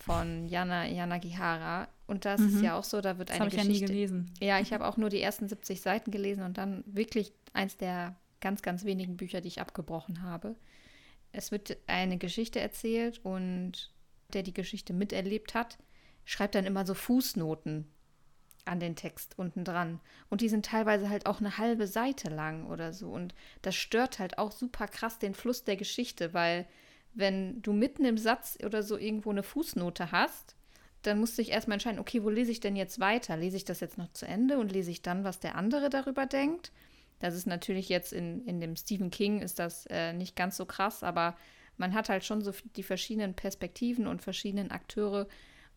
[0.00, 1.88] von Jana, Jana Gihara.
[2.06, 2.48] Und das mhm.
[2.48, 3.72] ist ja auch so, da wird das eine Geschichte.
[3.72, 4.30] Ich ja nie gelesen.
[4.40, 8.14] Ja, ich habe auch nur die ersten 70 Seiten gelesen und dann wirklich eins der
[8.42, 10.54] ganz, ganz wenigen Bücher, die ich abgebrochen habe.
[11.32, 13.90] Es wird eine Geschichte erzählt und
[14.34, 15.78] der die Geschichte miterlebt hat,
[16.26, 17.86] schreibt dann immer so Fußnoten
[18.64, 20.00] an den Text unten dran.
[20.28, 23.10] Und die sind teilweise halt auch eine halbe Seite lang oder so.
[23.10, 26.66] Und das stört halt auch super krass den Fluss der Geschichte, weil
[27.14, 30.54] wenn du mitten im Satz oder so irgendwo eine Fußnote hast,
[31.02, 33.36] dann musst du dich erstmal entscheiden, okay, wo lese ich denn jetzt weiter?
[33.36, 36.26] Lese ich das jetzt noch zu Ende und lese ich dann, was der andere darüber
[36.26, 36.70] denkt?
[37.22, 40.66] Das ist natürlich jetzt in, in dem Stephen King ist das äh, nicht ganz so
[40.66, 41.36] krass, aber
[41.76, 45.28] man hat halt schon so die verschiedenen Perspektiven und verschiedenen Akteure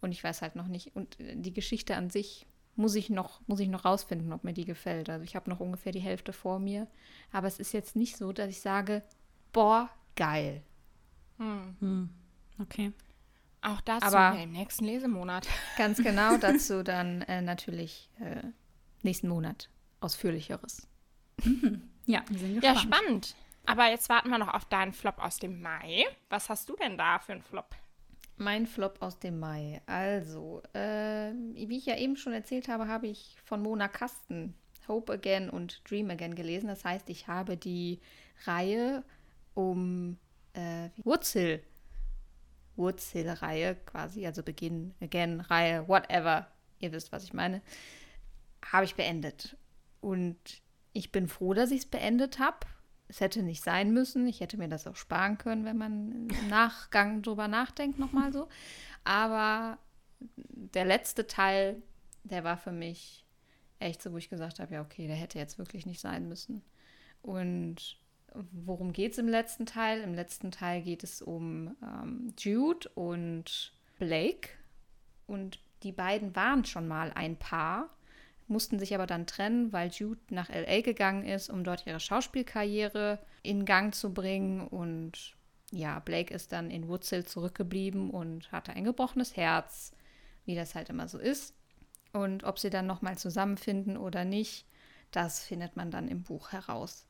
[0.02, 0.96] und ich weiß halt noch nicht.
[0.96, 4.54] Und äh, die Geschichte an sich muss ich noch, muss ich noch rausfinden, ob mir
[4.54, 5.08] die gefällt.
[5.08, 6.88] Also ich habe noch ungefähr die Hälfte vor mir.
[7.32, 9.04] Aber es ist jetzt nicht so, dass ich sage,
[9.54, 10.64] boah, geil.
[11.38, 11.76] Hm.
[11.80, 12.10] Hm.
[12.60, 12.92] Okay.
[13.62, 15.48] Auch dazu Aber im nächsten Lesemonat.
[15.78, 18.42] Ganz genau, dazu dann äh, natürlich äh,
[19.04, 20.88] nächsten Monat ausführlicheres.
[22.06, 22.64] Ja, wir sind gespannt.
[22.64, 23.36] Ja, spannend.
[23.66, 26.06] Aber jetzt warten wir noch auf deinen Flop aus dem Mai.
[26.30, 27.76] Was hast du denn da für einen Flop?
[28.38, 29.82] Mein Flop aus dem Mai.
[29.86, 34.54] Also, äh, wie ich ja eben schon erzählt habe, habe ich von Mona Kasten
[34.88, 36.68] Hope Again und Dream Again gelesen.
[36.68, 38.02] Das heißt, ich habe die
[38.46, 39.04] Reihe
[39.54, 40.18] um
[40.54, 41.64] äh, Wurzel.
[42.76, 46.48] Wurzel-Reihe quasi, also Beginn, Again, Reihe, whatever.
[46.80, 47.62] Ihr wisst, was ich meine.
[48.70, 49.56] Habe ich beendet.
[50.02, 50.38] Und
[50.96, 52.60] ich bin froh, dass ich es beendet habe.
[53.10, 54.28] Es hätte nicht sein müssen.
[54.28, 58.48] Ich hätte mir das auch sparen können, wenn man im Nachgang drüber nachdenkt, nochmal so.
[59.04, 59.78] Aber
[60.38, 61.84] der letzte Teil,
[62.24, 63.26] der war für mich
[63.80, 66.64] echt so, wo ich gesagt habe, ja, okay, der hätte jetzt wirklich nicht sein müssen.
[67.22, 68.00] Und
[68.54, 70.00] worum geht es im letzten Teil?
[70.00, 74.50] Im letzten Teil geht es um ähm, Jude und Blake.
[75.28, 77.95] Und die beiden waren schon mal ein Paar
[78.48, 83.20] mussten sich aber dann trennen, weil Jude nach LA gegangen ist, um dort ihre Schauspielkarriere
[83.42, 84.68] in Gang zu bringen.
[84.68, 85.36] Und
[85.72, 89.94] ja, Blake ist dann in Woodsville zurückgeblieben und hatte ein gebrochenes Herz,
[90.46, 91.56] wie das halt immer so ist.
[92.14, 94.66] Und ob sie dann nochmal zusammenfinden oder nicht,
[95.12, 97.06] das findet man dann im Buch heraus.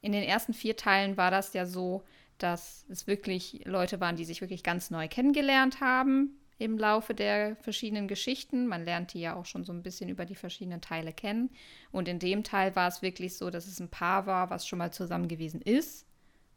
[0.00, 2.04] In den ersten vier Teilen war das ja so,
[2.38, 7.56] dass es wirklich Leute waren, die sich wirklich ganz neu kennengelernt haben im Laufe der
[7.56, 8.66] verschiedenen Geschichten.
[8.66, 11.50] Man lernt die ja auch schon so ein bisschen über die verschiedenen Teile kennen.
[11.92, 14.78] Und in dem Teil war es wirklich so, dass es ein Paar war, was schon
[14.78, 16.04] mal zusammen gewesen ist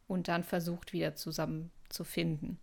[0.07, 2.59] und dann versucht wieder zusammen zu finden.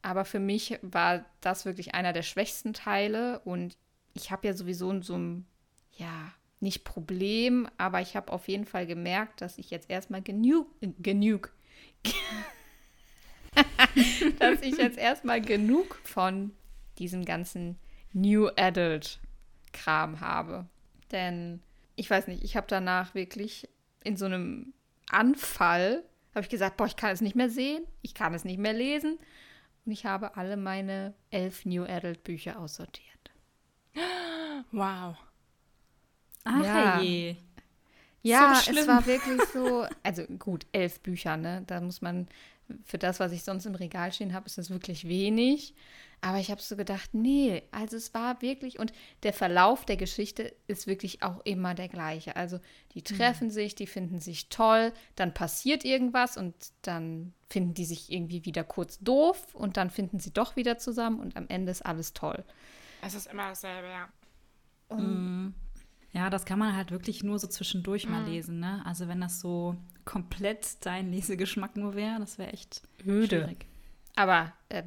[0.00, 3.76] Aber für mich war das wirklich einer der schwächsten Teile und
[4.14, 5.46] ich habe ja sowieso so ein,
[5.92, 10.68] ja, nicht Problem, aber ich habe auf jeden Fall gemerkt, dass ich jetzt erstmal genug,
[10.80, 11.52] genug,
[14.38, 16.52] dass ich jetzt erstmal genug von
[16.98, 17.78] diesen ganzen
[18.12, 20.66] New Adult-Kram habe.
[21.12, 21.60] Denn
[21.96, 23.68] ich weiß nicht, ich habe danach wirklich
[24.04, 24.72] in so einem
[25.10, 28.58] Anfall, habe ich gesagt, boah, ich kann es nicht mehr sehen, ich kann es nicht
[28.58, 29.18] mehr lesen.
[29.84, 33.06] Und ich habe alle meine elf New Adult Bücher aussortiert.
[34.70, 35.16] Wow.
[36.44, 37.00] Ach ja.
[37.00, 37.36] je.
[38.22, 41.62] Ja, so es war wirklich so, also gut, elf Bücher, ne?
[41.66, 42.28] Da muss man,
[42.84, 45.74] für das, was ich sonst im Regal stehen habe, ist das wirklich wenig.
[46.20, 50.54] Aber ich habe so gedacht, nee, also es war wirklich, und der Verlauf der Geschichte
[50.66, 52.34] ist wirklich auch immer der gleiche.
[52.34, 52.58] Also
[52.94, 53.16] die mhm.
[53.16, 53.52] treffen mhm.
[53.52, 58.64] sich, die finden sich toll, dann passiert irgendwas und dann finden die sich irgendwie wieder
[58.64, 62.44] kurz doof und dann finden sie doch wieder zusammen und am Ende ist alles toll.
[63.00, 64.08] Es ist immer dasselbe, ja.
[64.96, 65.54] Mhm.
[66.12, 68.12] Ja, das kann man halt wirklich nur so zwischendurch mhm.
[68.12, 68.82] mal lesen, ne?
[68.84, 73.42] Also wenn das so komplett dein Lesegeschmack nur wäre, das wäre echt öde.
[73.44, 73.66] Schwierig.
[74.16, 74.82] Aber äh,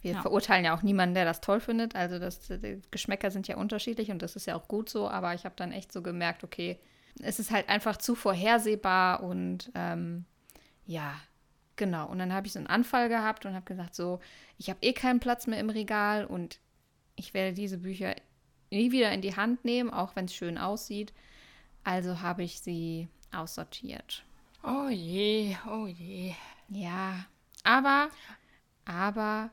[0.00, 0.22] wir ja.
[0.22, 1.96] verurteilen ja auch niemanden, der das toll findet.
[1.96, 5.08] Also das, die Geschmäcker sind ja unterschiedlich und das ist ja auch gut so.
[5.08, 6.78] Aber ich habe dann echt so gemerkt, okay,
[7.20, 10.24] es ist halt einfach zu vorhersehbar und ähm,
[10.86, 11.14] ja,
[11.76, 12.06] genau.
[12.08, 14.20] Und dann habe ich so einen Anfall gehabt und habe gesagt, so,
[14.56, 16.60] ich habe eh keinen Platz mehr im Regal und
[17.16, 18.14] ich werde diese Bücher
[18.70, 21.12] nie wieder in die Hand nehmen, auch wenn es schön aussieht.
[21.82, 24.24] Also habe ich sie aussortiert.
[24.62, 26.34] Oh je, oh je.
[26.68, 27.24] Ja,
[27.64, 28.10] aber,
[28.84, 29.50] aber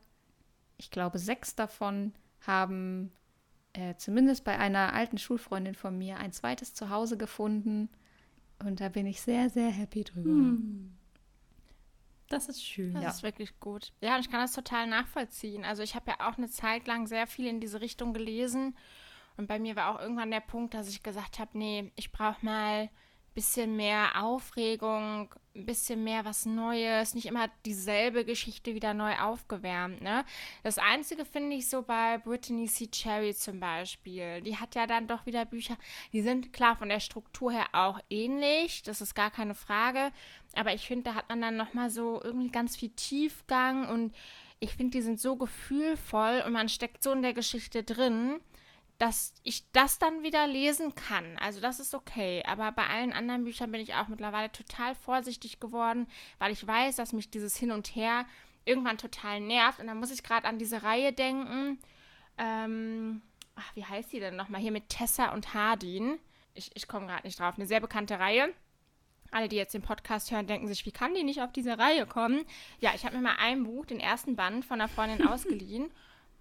[0.78, 3.12] ich glaube, sechs davon haben
[3.74, 7.90] äh, zumindest bei einer alten Schulfreundin von mir ein zweites Zuhause gefunden.
[8.64, 10.30] Und da bin ich sehr, sehr happy drüber.
[10.30, 10.94] Hm.
[12.30, 12.94] Das ist schön.
[12.94, 13.10] Das Ja.
[13.10, 13.94] ist wirklich gut.
[14.02, 15.64] Ja, und ich kann das total nachvollziehen.
[15.64, 18.76] Also ich habe ja auch eine Zeit lang sehr viel in diese Richtung gelesen.
[19.38, 22.44] Und bei mir war auch irgendwann der Punkt, dass ich gesagt habe, nee, ich brauche
[22.44, 22.90] mal
[23.36, 30.02] bisschen mehr Aufregung, ein bisschen mehr was Neues, nicht immer dieselbe Geschichte wieder neu aufgewärmt.
[30.02, 30.26] Ne?
[30.64, 32.88] Das Einzige finde ich so bei Brittany C.
[32.88, 34.42] Cherry zum Beispiel.
[34.42, 35.78] Die hat ja dann doch wieder Bücher,
[36.14, 40.12] die sind klar von der Struktur her auch ähnlich, das ist gar keine Frage.
[40.56, 44.16] Aber ich finde, da hat man dann nochmal so irgendwie ganz viel Tiefgang und
[44.60, 48.40] ich finde, die sind so gefühlvoll und man steckt so in der Geschichte drin,
[48.98, 51.38] dass ich das dann wieder lesen kann.
[51.40, 52.44] Also das ist okay.
[52.46, 56.08] Aber bei allen anderen Büchern bin ich auch mittlerweile total vorsichtig geworden,
[56.40, 58.26] weil ich weiß, dass mich dieses Hin und Her
[58.64, 59.80] irgendwann total nervt.
[59.80, 61.80] Und dann muss ich gerade an diese Reihe denken.
[62.38, 63.22] Ähm,
[63.56, 64.62] ach, wie heißt die denn nochmal?
[64.62, 66.18] Hier mit Tessa und Hardin.
[66.54, 67.56] Ich, ich komme gerade nicht drauf.
[67.58, 68.54] Eine sehr bekannte Reihe.
[69.32, 72.06] Alle, die jetzt den Podcast hören, denken sich, wie kann die nicht auf diese Reihe
[72.06, 72.46] kommen?
[72.80, 75.92] Ja, ich habe mir mal ein Buch, den ersten Band, von einer Freundin ausgeliehen.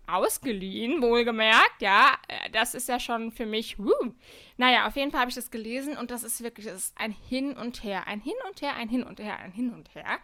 [0.07, 2.17] Ausgeliehen, wohlgemerkt, ja.
[2.29, 3.93] Äh, Das ist ja schon für mich, wuh.
[4.57, 7.13] Naja, auf jeden Fall habe ich das gelesen und das ist wirklich, das ist ein
[7.29, 8.07] Hin und Her.
[8.07, 10.19] Ein Hin und Her, ein Hin und Her, ein Hin und Her.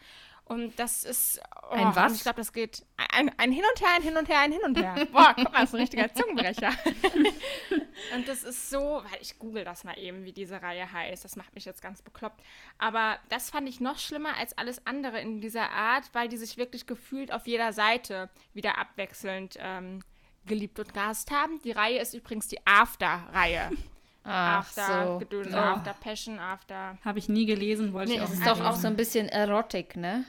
[0.51, 1.41] Und das ist.
[1.71, 2.13] Oh, Ein was?
[2.17, 2.85] Ich glaube, das geht.
[3.13, 5.07] Ein, ein Hin und Her, ein Hin und Her, ein Hin und Her.
[5.13, 6.71] Boah, guck mal, das ist ein richtiger Zungenbrecher.
[8.15, 11.23] Und das ist so, weil ich google das mal eben, wie diese Reihe heißt.
[11.25, 12.43] Das macht mich jetzt ganz bekloppt.
[12.79, 16.57] Aber das fand ich noch schlimmer als alles andere in dieser Art, weil die sich
[16.57, 20.01] wirklich gefühlt auf jeder Seite wieder abwechselnd ähm,
[20.47, 21.61] geliebt und gehasst haben.
[21.63, 23.71] Die Reihe ist übrigens die After-Reihe.
[24.25, 25.19] Ach After so.
[25.19, 25.59] Gedöns, Oh.
[25.59, 26.99] After Passion, After.
[27.05, 29.29] Habe ich nie gelesen, wollte Nee, ich auch es ist doch auch so ein bisschen
[29.29, 30.25] Erotik, ne?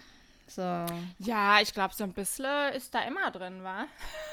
[0.51, 0.85] So.
[1.19, 3.85] Ja, ich glaube, so ein bisschen ist da immer drin, wa?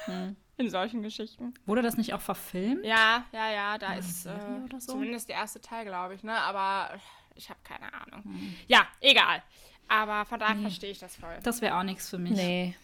[0.06, 0.36] Hm.
[0.56, 1.54] In solchen Geschichten.
[1.66, 2.84] Wurde das nicht auch verfilmt?
[2.84, 4.32] Ja, ja, ja, da ist äh,
[4.72, 4.94] so?
[4.94, 6.36] zumindest der erste Teil, glaube ich, ne?
[6.36, 6.98] Aber
[7.36, 8.24] ich habe keine Ahnung.
[8.24, 8.54] Hm.
[8.66, 9.40] Ja, egal.
[9.86, 11.38] Aber von daher verstehe ich das voll.
[11.44, 12.32] Das wäre auch nichts für mich.
[12.32, 12.74] Nee.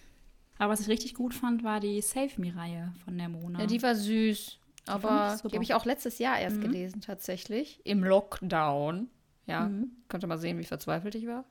[0.58, 3.58] Aber was ich richtig gut fand, war die Save Me-Reihe von der Mona.
[3.58, 4.58] Ja, die war süß.
[4.86, 7.80] fand Aber die habe ich auch letztes Jahr erst gelesen, tatsächlich.
[7.84, 9.08] Im Lockdown.
[9.46, 9.68] Ja,
[10.08, 11.44] konnte mal sehen, wie verzweifelt ich war.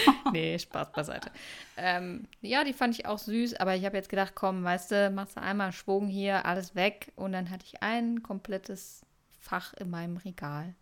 [0.32, 1.30] nee, Spaß beiseite.
[1.76, 5.10] Ähm, ja, die fand ich auch süß, aber ich habe jetzt gedacht, komm, weißt du,
[5.10, 7.12] machst du einmal einen Schwung hier, alles weg.
[7.16, 9.04] Und dann hatte ich ein komplettes
[9.40, 10.74] Fach in meinem Regal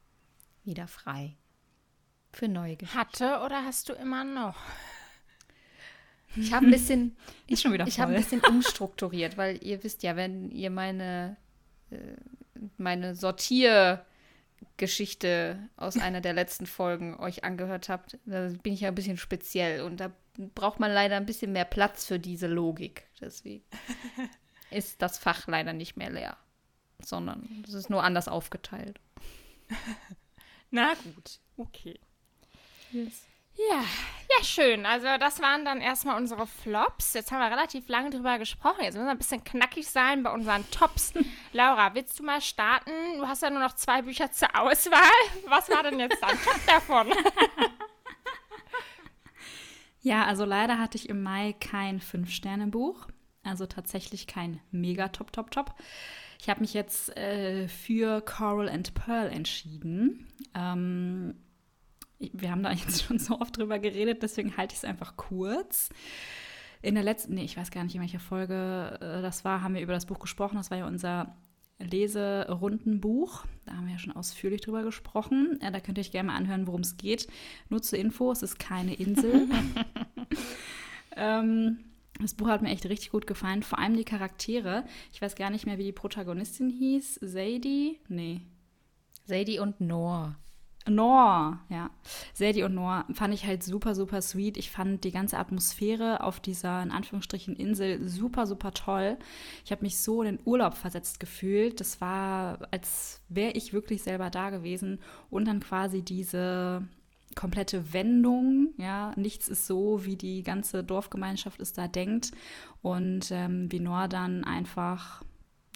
[0.65, 1.37] wieder frei.
[2.33, 2.99] Für neue Geschichten.
[2.99, 4.57] Hatte oder hast du immer noch?
[6.37, 8.39] Ich habe ein bisschen ist schon wieder Ich habe ein voll.
[8.39, 11.37] bisschen umstrukturiert, weil ihr wisst ja, wenn ihr meine,
[11.91, 11.97] äh,
[12.79, 13.15] meine
[14.63, 19.17] Sortiergeschichte aus einer der letzten Folgen euch angehört habt, da bin ich ja ein bisschen
[19.17, 20.11] speziell und da
[20.55, 23.05] braucht man leider ein bisschen mehr Platz für diese Logik.
[23.21, 23.65] Deswegen
[24.71, 26.37] ist das Fach leider nicht mehr leer,
[27.03, 29.01] sondern es ist nur anders aufgeteilt.
[30.71, 32.01] Na gut, okay.
[33.55, 34.87] Ja, ja, schön.
[34.87, 37.13] Also das waren dann erstmal unsere Flops.
[37.15, 38.83] Jetzt haben wir relativ lange drüber gesprochen.
[38.83, 41.13] Jetzt müssen wir ein bisschen knackig sein bei unseren Tops.
[41.53, 42.91] Laura, willst du mal starten?
[43.19, 45.01] Du hast ja nur noch zwei Bücher zur Auswahl.
[45.49, 47.09] Was war denn jetzt dein Top davon?
[50.05, 53.07] Ja, also leider hatte ich im Mai kein Fünf-Sterne-Buch.
[53.45, 55.75] Also tatsächlich kein mega top, top, top.
[56.41, 60.27] Ich habe mich jetzt äh, für Coral and Pearl entschieden.
[60.55, 61.37] Ähm,
[62.33, 65.91] wir haben da jetzt schon so oft drüber geredet, deswegen halte ich es einfach kurz.
[66.83, 69.75] In der letzten, nee, ich weiß gar nicht, in welcher Folge äh, das war, haben
[69.75, 70.57] wir über das Buch gesprochen.
[70.57, 71.37] Das war ja unser
[71.79, 73.45] Leserundenbuch.
[73.65, 75.61] Da haben wir ja schon ausführlich drüber gesprochen.
[75.61, 77.29] Äh, da könnt ihr euch gerne mal anhören, worum es geht.
[77.69, 79.49] Nur zur Info, es ist keine Insel.
[81.17, 81.79] ähm,
[82.21, 83.63] das Buch hat mir echt richtig gut gefallen.
[83.63, 84.85] Vor allem die Charaktere.
[85.13, 87.21] Ich weiß gar nicht mehr, wie die Protagonistin hieß.
[87.23, 87.99] Sadie?
[88.09, 88.43] Nee.
[89.25, 90.37] Sadie und Noah.
[90.89, 91.91] Noor, ja.
[92.35, 94.57] Sadie und Noor fand ich halt super, super sweet.
[94.57, 99.17] Ich fand die ganze Atmosphäre auf dieser, in Anführungsstrichen, Insel super, super toll.
[99.65, 101.81] Ich habe mich so in den Urlaub versetzt gefühlt.
[101.81, 104.99] Das war, als wäre ich wirklich selber da gewesen.
[105.31, 106.83] Und dann quasi diese
[107.35, 112.33] komplette Wendung, ja, nichts ist so, wie die ganze Dorfgemeinschaft es da denkt.
[112.83, 115.23] Und ähm, wie Noor dann einfach,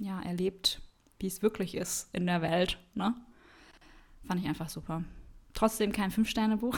[0.00, 0.80] ja, erlebt,
[1.20, 3.14] wie es wirklich ist in der Welt, ne?
[4.26, 5.02] Fand ich einfach super.
[5.54, 6.76] Trotzdem kein Fünf-Sterne-Buch,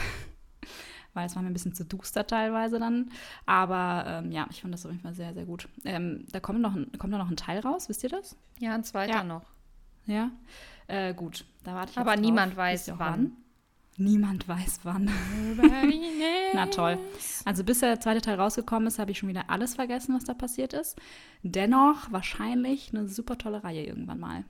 [1.15, 3.11] weil es war mir ein bisschen zu duster teilweise dann.
[3.47, 5.69] Aber ähm, ja, ich fand das auf jeden Fall sehr, sehr gut.
[5.85, 8.37] Ähm, da kommt, noch ein, kommt da noch ein Teil raus, wisst ihr das?
[8.59, 9.25] Ja, ein zweiter Ja.
[9.25, 9.45] noch.
[10.07, 10.31] Ja.
[10.87, 12.21] Äh, gut, da warte ich Aber drauf.
[12.21, 13.33] niemand Wisst weiß auch wann.
[14.01, 15.11] Niemand weiß wann.
[16.55, 16.99] Na toll.
[17.45, 20.35] Also bis der zweite Teil rausgekommen ist, habe ich schon wieder alles vergessen, was da
[20.35, 20.97] passiert ist.
[21.43, 24.45] Dennoch wahrscheinlich eine super tolle Reihe irgendwann mal.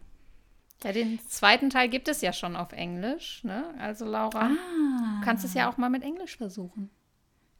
[0.84, 3.74] Ja, den zweiten Teil gibt es ja schon auf Englisch, ne?
[3.78, 5.18] Also Laura, Ah.
[5.18, 6.90] du kannst es ja auch mal mit Englisch versuchen.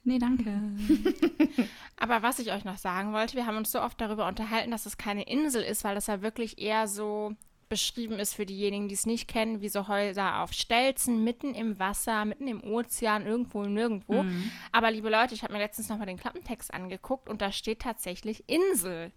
[0.04, 0.52] Nee, danke.
[1.98, 4.87] Aber was ich euch noch sagen wollte, wir haben uns so oft darüber unterhalten, dass
[4.87, 7.35] es keine Insel ist, weil das ja wirklich eher so
[7.68, 11.78] beschrieben ist für diejenigen, die es nicht kennen, wie so Häuser auf Stelzen, mitten im
[11.78, 14.24] Wasser, mitten im Ozean, irgendwo, nirgendwo.
[14.72, 18.44] Aber liebe Leute, ich habe mir letztens nochmal den Klappentext angeguckt und da steht tatsächlich
[18.48, 19.12] Insel.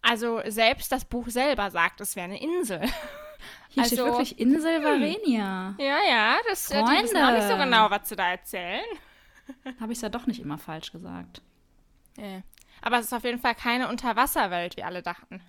[0.00, 2.80] Also selbst das Buch selber sagt, es wäre eine Insel.
[3.68, 5.74] Hier steht Also, wirklich Insel Varenia.
[5.78, 8.84] Ja, ja, das äh, die wissen auch nicht so genau, was sie da erzählen.
[9.80, 11.42] Habe ich es ja doch nicht immer falsch gesagt.
[12.16, 12.42] Ja.
[12.82, 15.40] Aber es ist auf jeden Fall keine Unterwasserwelt, wie alle dachten.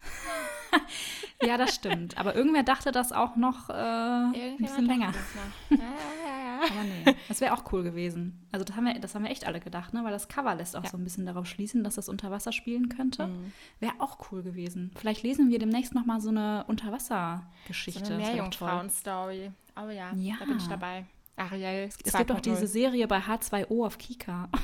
[1.42, 2.18] Ja, das stimmt.
[2.18, 5.12] Aber irgendwer dachte das auch noch äh, ein bisschen länger.
[5.70, 6.60] Ja, ja, ja.
[6.70, 8.46] Aber nee, das wäre auch cool gewesen.
[8.52, 10.04] Also das haben, wir, das haben wir echt alle gedacht, ne?
[10.04, 12.90] Weil das Cover lässt auch so ein bisschen darauf schließen, dass das unter Wasser spielen
[12.90, 13.28] könnte.
[13.28, 13.52] Mhm.
[13.78, 14.90] Wäre auch cool gewesen.
[14.96, 18.00] Vielleicht lesen wir demnächst noch mal so eine So Unterwassergeschichte.
[18.04, 18.34] eine Das doch toll.
[18.34, 19.52] Meerjungfrauen-Story.
[19.82, 20.34] Oh ja, Ja.
[20.40, 21.06] da bin ich dabei.
[21.36, 21.88] Ariel.
[21.88, 24.48] Es gibt auch diese Serie bei H2O auf Kika.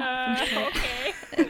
[0.00, 0.70] Äh, okay.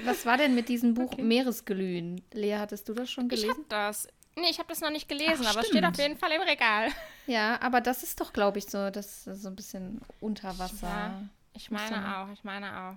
[0.05, 2.23] Was war denn mit diesem Buch Meeresglühen?
[2.33, 3.51] Lea, hattest du das schon Ich gelesen?
[3.63, 4.09] hab das.
[4.37, 6.43] Nee, ich habe das noch nicht gelesen, Ach, aber es steht auf jeden Fall im
[6.43, 6.89] Regal.
[7.27, 10.87] Ja, aber das ist doch, glaube ich, so, das so ein bisschen Unterwasser.
[10.87, 11.23] Ja,
[11.55, 12.97] ich meine auch, ich meine auch.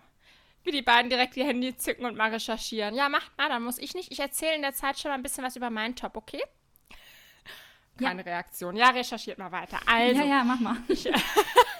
[0.63, 2.93] Wie die beiden direkt ihr Handy zücken und mal recherchieren.
[2.93, 4.11] Ja, macht mal, dann muss ich nicht.
[4.11, 6.41] Ich erzähle in der Zeit schon mal ein bisschen was über meinen Top, okay?
[7.99, 8.09] Ja.
[8.09, 8.75] Keine Reaktion.
[8.75, 9.79] Ja, recherchiert mal weiter.
[9.87, 10.77] Also, ja, ja, mach mal.
[10.87, 11.05] Ich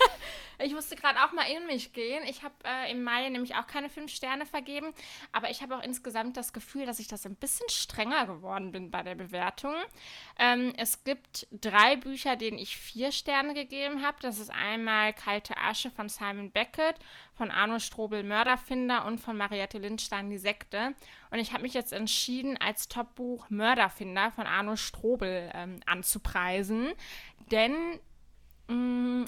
[0.74, 2.24] musste gerade auch mal in mich gehen.
[2.28, 4.93] Ich habe äh, im Mai nämlich auch keine fünf Sterne vergeben,
[5.32, 8.91] aber ich habe auch insgesamt das Gefühl, dass ich das ein bisschen strenger geworden bin
[8.91, 9.74] bei der Bewertung.
[10.38, 14.17] Ähm, es gibt drei Bücher, denen ich vier Sterne gegeben habe.
[14.21, 16.95] Das ist einmal Kalte Asche von Simon Beckett,
[17.34, 20.93] von Arno Strobel Mörderfinder und von Mariette Lindstein Die Sekte.
[21.32, 26.91] Und ich habe mich jetzt entschieden, als Topbuch Mörderfinder von Arno Strobel ähm, anzupreisen.
[27.52, 28.00] Denn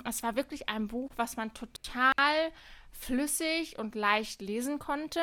[0.05, 2.51] Es war wirklich ein Buch, was man total
[2.91, 5.19] flüssig und leicht lesen konnte.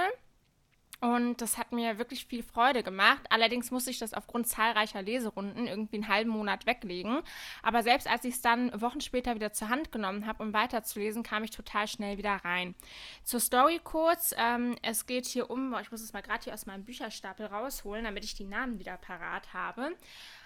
[1.00, 3.22] Und das hat mir wirklich viel Freude gemacht.
[3.30, 7.22] Allerdings musste ich das aufgrund zahlreicher Leserunden irgendwie einen halben Monat weglegen.
[7.62, 11.22] Aber selbst als ich es dann Wochen später wieder zur Hand genommen habe, um weiterzulesen,
[11.22, 12.74] kam ich total schnell wieder rein.
[13.24, 14.34] Zur Story kurz.
[14.36, 18.04] Ähm, es geht hier um, ich muss es mal gerade hier aus meinem Bücherstapel rausholen,
[18.04, 19.92] damit ich die Namen wieder parat habe.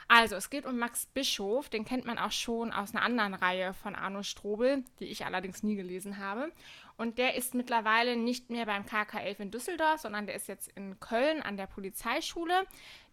[0.09, 3.73] Also, es geht um Max Bischof, den kennt man auch schon aus einer anderen Reihe
[3.75, 6.53] von Arno Strobel, die ich allerdings nie gelesen habe.
[6.97, 11.01] Und der ist mittlerweile nicht mehr beim KK11 in Düsseldorf, sondern der ist jetzt in
[11.01, 12.67] Köln an der Polizeischule.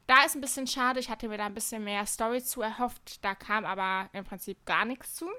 [0.08, 3.23] Da ist ein bisschen schade, ich hatte mir da ein bisschen mehr Story zu erhofft,
[3.23, 5.30] da kam aber im Prinzip gar nichts zu.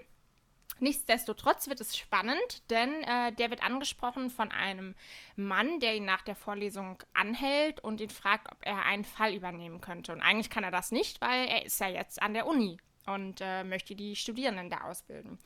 [0.82, 4.96] Nichtsdestotrotz wird es spannend, denn äh, der wird angesprochen von einem
[5.36, 9.80] Mann, der ihn nach der Vorlesung anhält und ihn fragt, ob er einen Fall übernehmen
[9.80, 10.12] könnte.
[10.12, 13.40] Und eigentlich kann er das nicht, weil er ist ja jetzt an der Uni und
[13.40, 15.38] äh, möchte die Studierenden da ausbilden.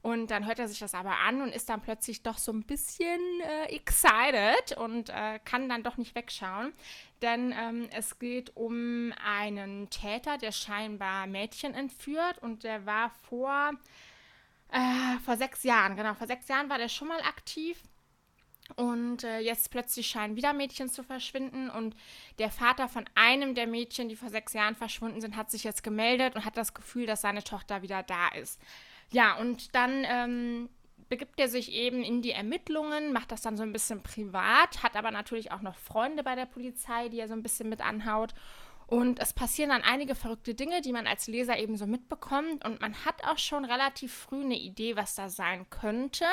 [0.00, 2.64] Und dann hört er sich das aber an und ist dann plötzlich doch so ein
[2.64, 6.72] bisschen äh, excited und äh, kann dann doch nicht wegschauen.
[7.22, 13.70] Denn ähm, es geht um einen Täter, der scheinbar Mädchen entführt und der war vor,
[14.72, 17.78] äh, vor sechs Jahren, genau, vor sechs Jahren war der schon mal aktiv.
[18.76, 21.68] Und äh, jetzt plötzlich scheinen wieder Mädchen zu verschwinden.
[21.68, 21.94] Und
[22.38, 25.82] der Vater von einem der Mädchen, die vor sechs Jahren verschwunden sind, hat sich jetzt
[25.82, 28.60] gemeldet und hat das Gefühl, dass seine Tochter wieder da ist.
[29.10, 30.70] Ja, und dann ähm,
[31.10, 34.96] begibt er sich eben in die Ermittlungen, macht das dann so ein bisschen privat, hat
[34.96, 38.32] aber natürlich auch noch Freunde bei der Polizei, die er so ein bisschen mit anhaut.
[38.86, 42.64] Und es passieren dann einige verrückte Dinge, die man als Leser eben so mitbekommt.
[42.64, 46.26] Und man hat auch schon relativ früh eine Idee, was da sein könnte.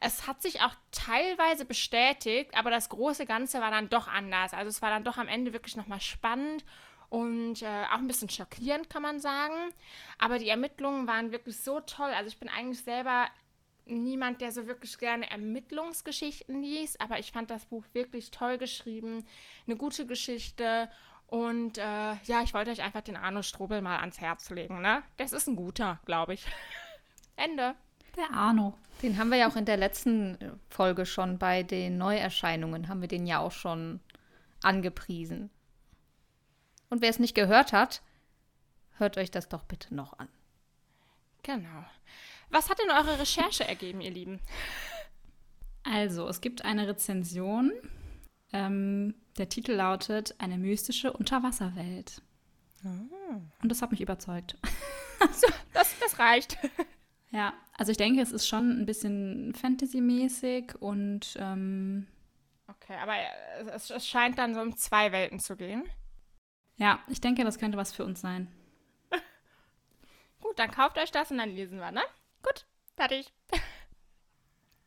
[0.00, 4.52] Es hat sich auch teilweise bestätigt, aber das große Ganze war dann doch anders.
[4.52, 6.64] Also es war dann doch am Ende wirklich nochmal spannend
[7.08, 9.72] und äh, auch ein bisschen schockierend, kann man sagen.
[10.18, 12.10] Aber die Ermittlungen waren wirklich so toll.
[12.10, 13.28] Also ich bin eigentlich selber
[13.86, 19.24] niemand, der so wirklich gerne Ermittlungsgeschichten liest, aber ich fand das Buch wirklich toll geschrieben,
[19.66, 20.90] eine gute Geschichte
[21.26, 25.02] und äh, ja, ich wollte euch einfach den Arno Strobel mal ans Herz legen, ne?
[25.16, 26.46] Das ist ein guter, glaube ich.
[27.36, 27.74] Ende.
[28.16, 28.74] Der Arno.
[29.02, 33.00] Den haben wir ja auch in der letzten äh, Folge schon bei den Neuerscheinungen, haben
[33.00, 34.00] wir den ja auch schon
[34.62, 35.50] angepriesen.
[36.90, 38.02] Und wer es nicht gehört hat,
[38.98, 40.28] hört euch das doch bitte noch an.
[41.42, 41.84] Genau.
[42.50, 44.40] Was hat denn eure Recherche ergeben, ihr Lieben?
[45.82, 47.72] Also, es gibt eine Rezension.
[48.52, 52.22] Ähm, der Titel lautet Eine mystische Unterwasserwelt.
[52.84, 53.40] Oh.
[53.62, 54.56] Und das hat mich überzeugt.
[55.32, 56.58] so, das, das reicht.
[57.30, 61.36] Ja, also ich denke, es ist schon ein bisschen Fantasy-mäßig und.
[61.40, 62.06] Ähm,
[62.68, 63.14] okay, aber
[63.74, 65.84] es, es scheint dann so um zwei Welten zu gehen.
[66.76, 68.48] Ja, ich denke, das könnte was für uns sein.
[70.40, 72.02] Gut, dann kauft euch das und dann lesen wir, ne?
[72.42, 72.66] Gut,
[72.96, 73.32] fertig.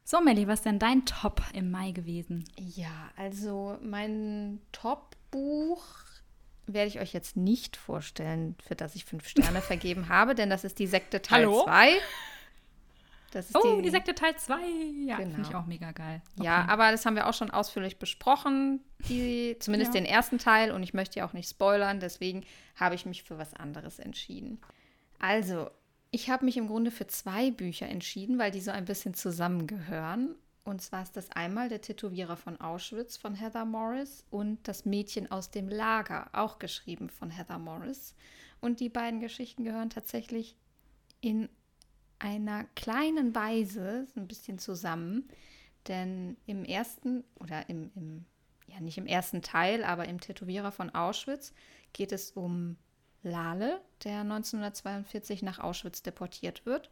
[0.10, 2.46] So, Melly, was ist denn dein Top im Mai gewesen?
[2.56, 5.84] Ja, also mein Top-Buch
[6.66, 10.64] werde ich euch jetzt nicht vorstellen, für das ich fünf Sterne vergeben habe, denn das
[10.64, 11.92] ist die Sekte Teil 2.
[13.54, 14.56] oh, die, die, Sekte Teil 2.
[15.08, 15.32] Ja, genau.
[15.32, 16.22] finde ich auch mega geil.
[16.38, 16.46] Okay.
[16.46, 18.80] Ja, aber das haben wir auch schon ausführlich besprochen,
[19.10, 20.00] die, zumindest ja.
[20.00, 20.72] den ersten Teil.
[20.72, 22.46] Und ich möchte ja auch nicht spoilern, deswegen
[22.78, 24.62] habe ich mich für was anderes entschieden.
[25.20, 25.70] Also,
[26.18, 30.34] ich habe mich im Grunde für zwei Bücher entschieden, weil die so ein bisschen zusammengehören.
[30.64, 35.30] Und zwar ist das einmal der Tätowierer von Auschwitz von Heather Morris und das Mädchen
[35.30, 38.16] aus dem Lager, auch geschrieben von Heather Morris.
[38.62, 40.56] Und die beiden Geschichten gehören tatsächlich
[41.22, 41.50] in
[42.18, 45.30] einer kleinen Weise ein bisschen zusammen.
[45.88, 48.26] Denn im ersten, oder im, im,
[48.66, 51.54] ja nicht im ersten Teil, aber im Tätowierer von Auschwitz
[51.94, 52.76] geht es um
[53.30, 56.90] Lale, der 1942 nach Auschwitz deportiert wird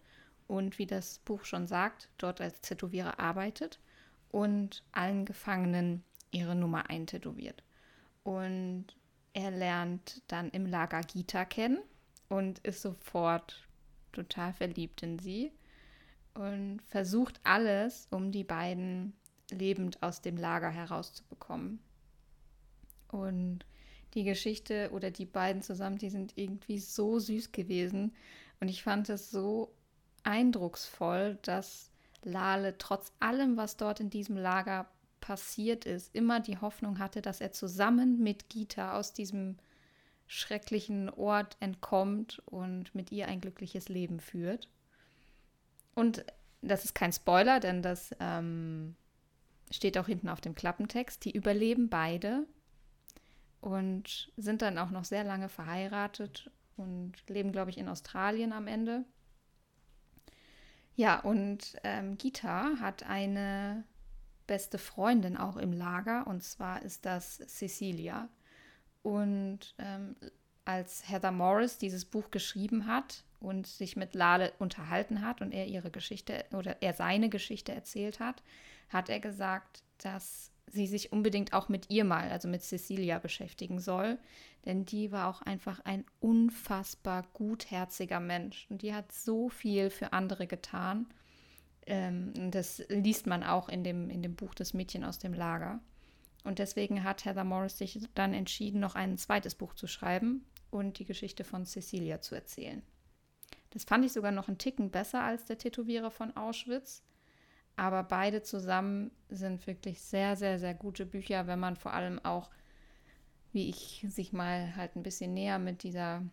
[0.47, 3.79] und wie das Buch schon sagt, dort als Tätowierer arbeitet
[4.29, 7.63] und allen Gefangenen ihre Nummer eintätowiert.
[8.23, 8.87] Und
[9.33, 11.79] er lernt dann im Lager Gita kennen
[12.29, 13.67] und ist sofort
[14.11, 15.51] total verliebt in sie
[16.33, 19.13] und versucht alles, um die beiden
[19.51, 21.79] lebend aus dem Lager herauszubekommen.
[23.09, 23.65] Und
[24.15, 28.15] die Geschichte oder die beiden zusammen, die sind irgendwie so süß gewesen.
[28.59, 29.73] Und ich fand es so
[30.23, 31.91] eindrucksvoll, dass
[32.23, 34.87] Lale trotz allem, was dort in diesem Lager
[35.19, 39.57] passiert ist, immer die Hoffnung hatte, dass er zusammen mit Gita aus diesem
[40.27, 44.69] schrecklichen Ort entkommt und mit ihr ein glückliches Leben führt.
[45.93, 46.25] Und
[46.61, 48.95] das ist kein Spoiler, denn das ähm,
[49.71, 51.23] steht auch hinten auf dem Klappentext.
[51.25, 52.45] Die überleben beide
[53.65, 58.67] und sind dann auch noch sehr lange verheiratet und leben, glaube ich, in Australien am
[58.67, 59.05] Ende.
[60.95, 63.83] Ja, und ähm, Gita hat eine
[64.45, 68.29] beste Freundin auch im Lager und zwar ist das Cecilia.
[69.01, 70.15] Und ähm,
[70.63, 75.65] als Heather Morris dieses Buch geschrieben hat und sich mit Lale unterhalten hat und er
[75.65, 78.43] ihre Geschichte oder er seine Geschichte erzählt hat,
[78.89, 83.79] hat er gesagt, dass sie sich unbedingt auch mit ihr mal, also mit Cecilia, beschäftigen
[83.79, 84.17] soll.
[84.65, 88.67] Denn die war auch einfach ein unfassbar gutherziger Mensch.
[88.69, 91.07] Und die hat so viel für andere getan.
[91.85, 95.79] Ähm, das liest man auch in dem, in dem Buch des Mädchen aus dem Lager.
[96.43, 100.99] Und deswegen hat Heather Morris sich dann entschieden, noch ein zweites Buch zu schreiben und
[100.99, 102.83] die Geschichte von Cecilia zu erzählen.
[103.71, 107.03] Das fand ich sogar noch einen Ticken besser als der Tätowierer von Auschwitz.
[107.77, 112.49] Aber beide zusammen sind wirklich sehr, sehr, sehr gute Bücher, wenn man vor allem auch,
[113.51, 116.23] wie ich, sich mal halt ein bisschen näher mit dieser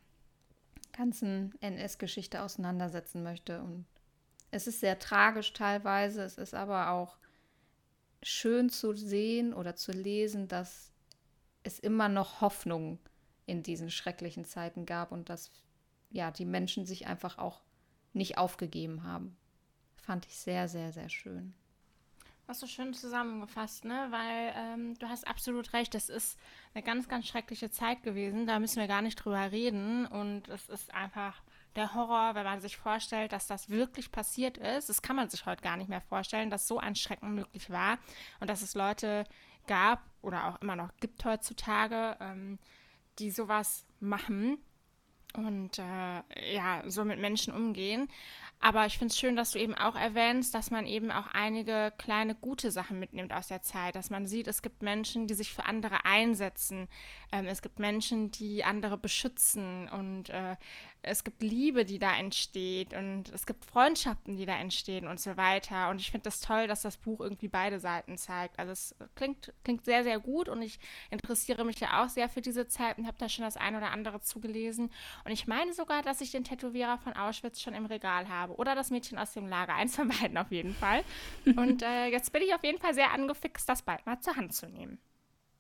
[0.93, 3.61] ganzen NS-Geschichte auseinandersetzen möchte.
[3.61, 3.87] Und
[4.51, 7.17] es ist sehr tragisch teilweise, es ist aber auch
[8.23, 10.93] schön zu sehen oder zu lesen, dass
[11.65, 12.99] es immer noch Hoffnung
[13.47, 15.51] in diesen schrecklichen Zeiten gab und dass
[16.11, 17.63] ja die Menschen sich einfach auch
[18.13, 19.37] nicht aufgegeben haben.
[20.03, 21.55] Fand ich sehr, sehr, sehr schön.
[22.49, 24.09] Hast du schön zusammengefasst, ne?
[24.11, 26.39] Weil ähm, du hast absolut recht, das ist
[26.75, 28.47] eine ganz, ganz schreckliche Zeit gewesen.
[28.47, 30.07] Da müssen wir gar nicht drüber reden.
[30.07, 31.41] Und es ist einfach
[31.77, 34.89] der Horror, wenn man sich vorstellt, dass das wirklich passiert ist.
[34.89, 37.99] Das kann man sich heute gar nicht mehr vorstellen, dass so ein Schrecken möglich war
[38.41, 39.25] und dass es Leute
[39.69, 42.59] gab oder auch immer noch gibt heutzutage, ähm,
[43.21, 44.59] die sowas machen
[45.35, 48.09] und äh, ja, so mit Menschen umgehen.
[48.65, 51.93] Aber ich finde es schön, dass du eben auch erwähnst, dass man eben auch einige
[51.99, 53.97] kleine gute Sachen mitnimmt aus der Zeit.
[53.97, 56.87] Dass man sieht, es gibt Menschen, die sich für andere einsetzen.
[57.33, 59.89] Ähm, es gibt Menschen, die andere beschützen.
[59.89, 60.55] Und äh,
[61.05, 65.37] es gibt Liebe, die da entsteht und es gibt Freundschaften, die da entstehen und so
[65.37, 65.91] weiter.
[65.91, 68.59] Und ich finde das toll, dass das Buch irgendwie beide Seiten zeigt.
[68.59, 70.79] Also es klingt, klingt sehr, sehr gut und ich
[71.11, 73.91] interessiere mich ja auch sehr für diese Zeit und habe da schon das ein oder
[73.91, 74.91] andere zugelesen.
[75.25, 78.77] Und ich meine sogar, dass ich den Tätowierer von Auschwitz schon im Regal habe oder
[78.77, 79.75] das Mädchen aus dem Lager.
[79.75, 81.03] Eins von beiden auf jeden Fall.
[81.57, 84.55] Und äh, jetzt bin ich auf jeden Fall sehr angefixt, das bald mal zur Hand
[84.55, 84.99] zu nehmen.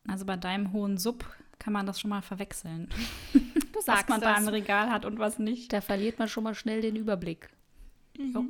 [0.06, 1.24] Also bei deinem hohen Sub
[1.58, 2.88] kann man das schon mal verwechseln.
[3.88, 4.36] Was man das.
[4.36, 5.72] da im Regal hat und was nicht.
[5.72, 7.48] Da verliert man schon mal schnell den Überblick.
[8.18, 8.44] Jo.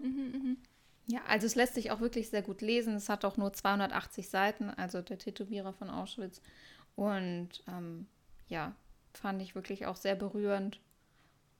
[1.07, 2.95] Ja, also es lässt sich auch wirklich sehr gut lesen.
[2.95, 6.41] Es hat auch nur 280 Seiten, also der Tätowierer von Auschwitz.
[6.95, 8.07] Und ähm,
[8.49, 8.75] ja,
[9.15, 10.81] fand ich wirklich auch sehr berührend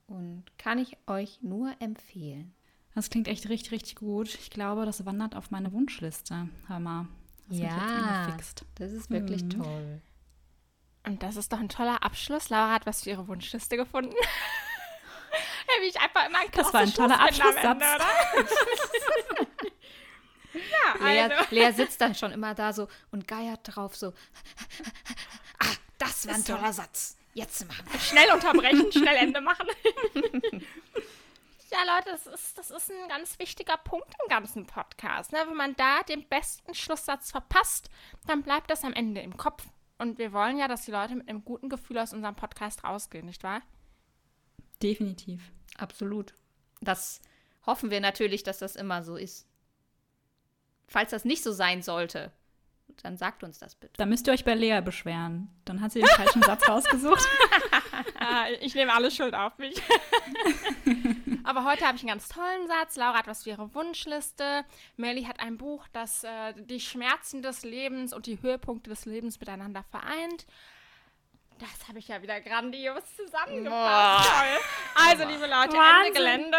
[0.07, 2.53] und kann ich euch nur empfehlen.
[2.95, 4.33] Das klingt echt richtig, richtig gut.
[4.35, 6.47] Ich glaube, das wandert auf meine Wunschliste.
[6.67, 7.07] Hör mal.
[7.49, 8.37] Jetzt Ja.
[8.75, 9.49] Das ist wirklich Mhm.
[9.49, 10.01] toll.
[11.05, 12.49] Und das ist doch ein toller Abschluss.
[12.49, 14.15] Laura hat was für ihre Wunschliste gefunden.
[15.81, 17.83] wie ich einfach immer ein Das war ein toller Abschlusssatz.
[20.53, 21.45] Ja, Lea, also.
[21.49, 24.13] Lea sitzt dann schon immer da so und geiert drauf so.
[25.59, 25.65] Ah,
[25.97, 26.55] das war ein Ist so.
[26.55, 27.17] toller Satz.
[27.33, 27.99] Jetzt machen wir.
[27.99, 29.67] Schnell unterbrechen, schnell Ende machen.
[31.71, 35.31] ja, Leute, das ist, das ist ein ganz wichtiger Punkt im ganzen Podcast.
[35.31, 35.39] Ne?
[35.47, 37.89] Wenn man da den besten Schlusssatz verpasst,
[38.27, 39.63] dann bleibt das am Ende im Kopf.
[40.03, 43.25] Und wir wollen ja, dass die Leute mit einem guten Gefühl aus unserem Podcast rausgehen,
[43.25, 43.61] nicht wahr?
[44.81, 45.53] Definitiv.
[45.77, 46.33] Absolut.
[46.81, 47.21] Das
[47.65, 49.47] hoffen wir natürlich, dass das immer so ist.
[50.89, 52.33] Falls das nicht so sein sollte,
[53.01, 53.93] dann sagt uns das bitte.
[53.95, 55.47] Da müsst ihr euch bei Lea beschweren.
[55.63, 57.25] Dann hat sie den falschen Satz rausgesucht.
[58.61, 59.75] Ich nehme alle Schuld auf mich.
[61.43, 62.95] Aber heute habe ich einen ganz tollen Satz.
[62.95, 64.65] Laura hat was für ihre Wunschliste.
[64.97, 69.39] Melly hat ein Buch, das äh, die Schmerzen des Lebens und die Höhepunkte des Lebens
[69.39, 70.45] miteinander vereint.
[71.59, 74.29] Das habe ich ja wieder grandios zusammengefasst.
[74.29, 75.05] Toll.
[75.07, 76.13] Also, liebe Leute, Ende Wahnsinn.
[76.13, 76.57] Gelände.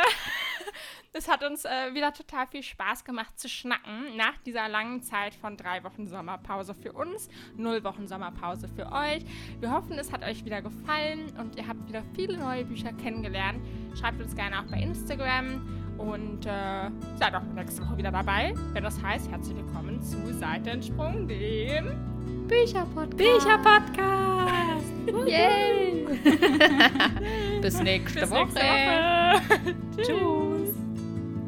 [1.17, 5.33] Es hat uns äh, wieder total viel Spaß gemacht zu schnacken nach dieser langen Zeit
[5.37, 9.25] von drei Wochen Sommerpause für uns, null Wochen Sommerpause für euch.
[9.61, 13.65] Wir hoffen, es hat euch wieder gefallen und ihr habt wieder viele neue Bücher kennengelernt.
[13.97, 18.83] Schreibt uns gerne auch bei Instagram und äh, seid auch nächste Woche wieder dabei, wenn
[18.83, 23.17] das heißt, herzlich willkommen zu Seitensprung, dem Bücherpodcast.
[23.17, 24.85] Bücher-Podcast.
[25.29, 26.07] Yay!
[27.63, 28.47] Bis nächste bis Woche.
[28.47, 29.77] nächste Woche.
[30.03, 30.54] Tschüss.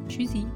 [0.08, 0.46] Tschüssi.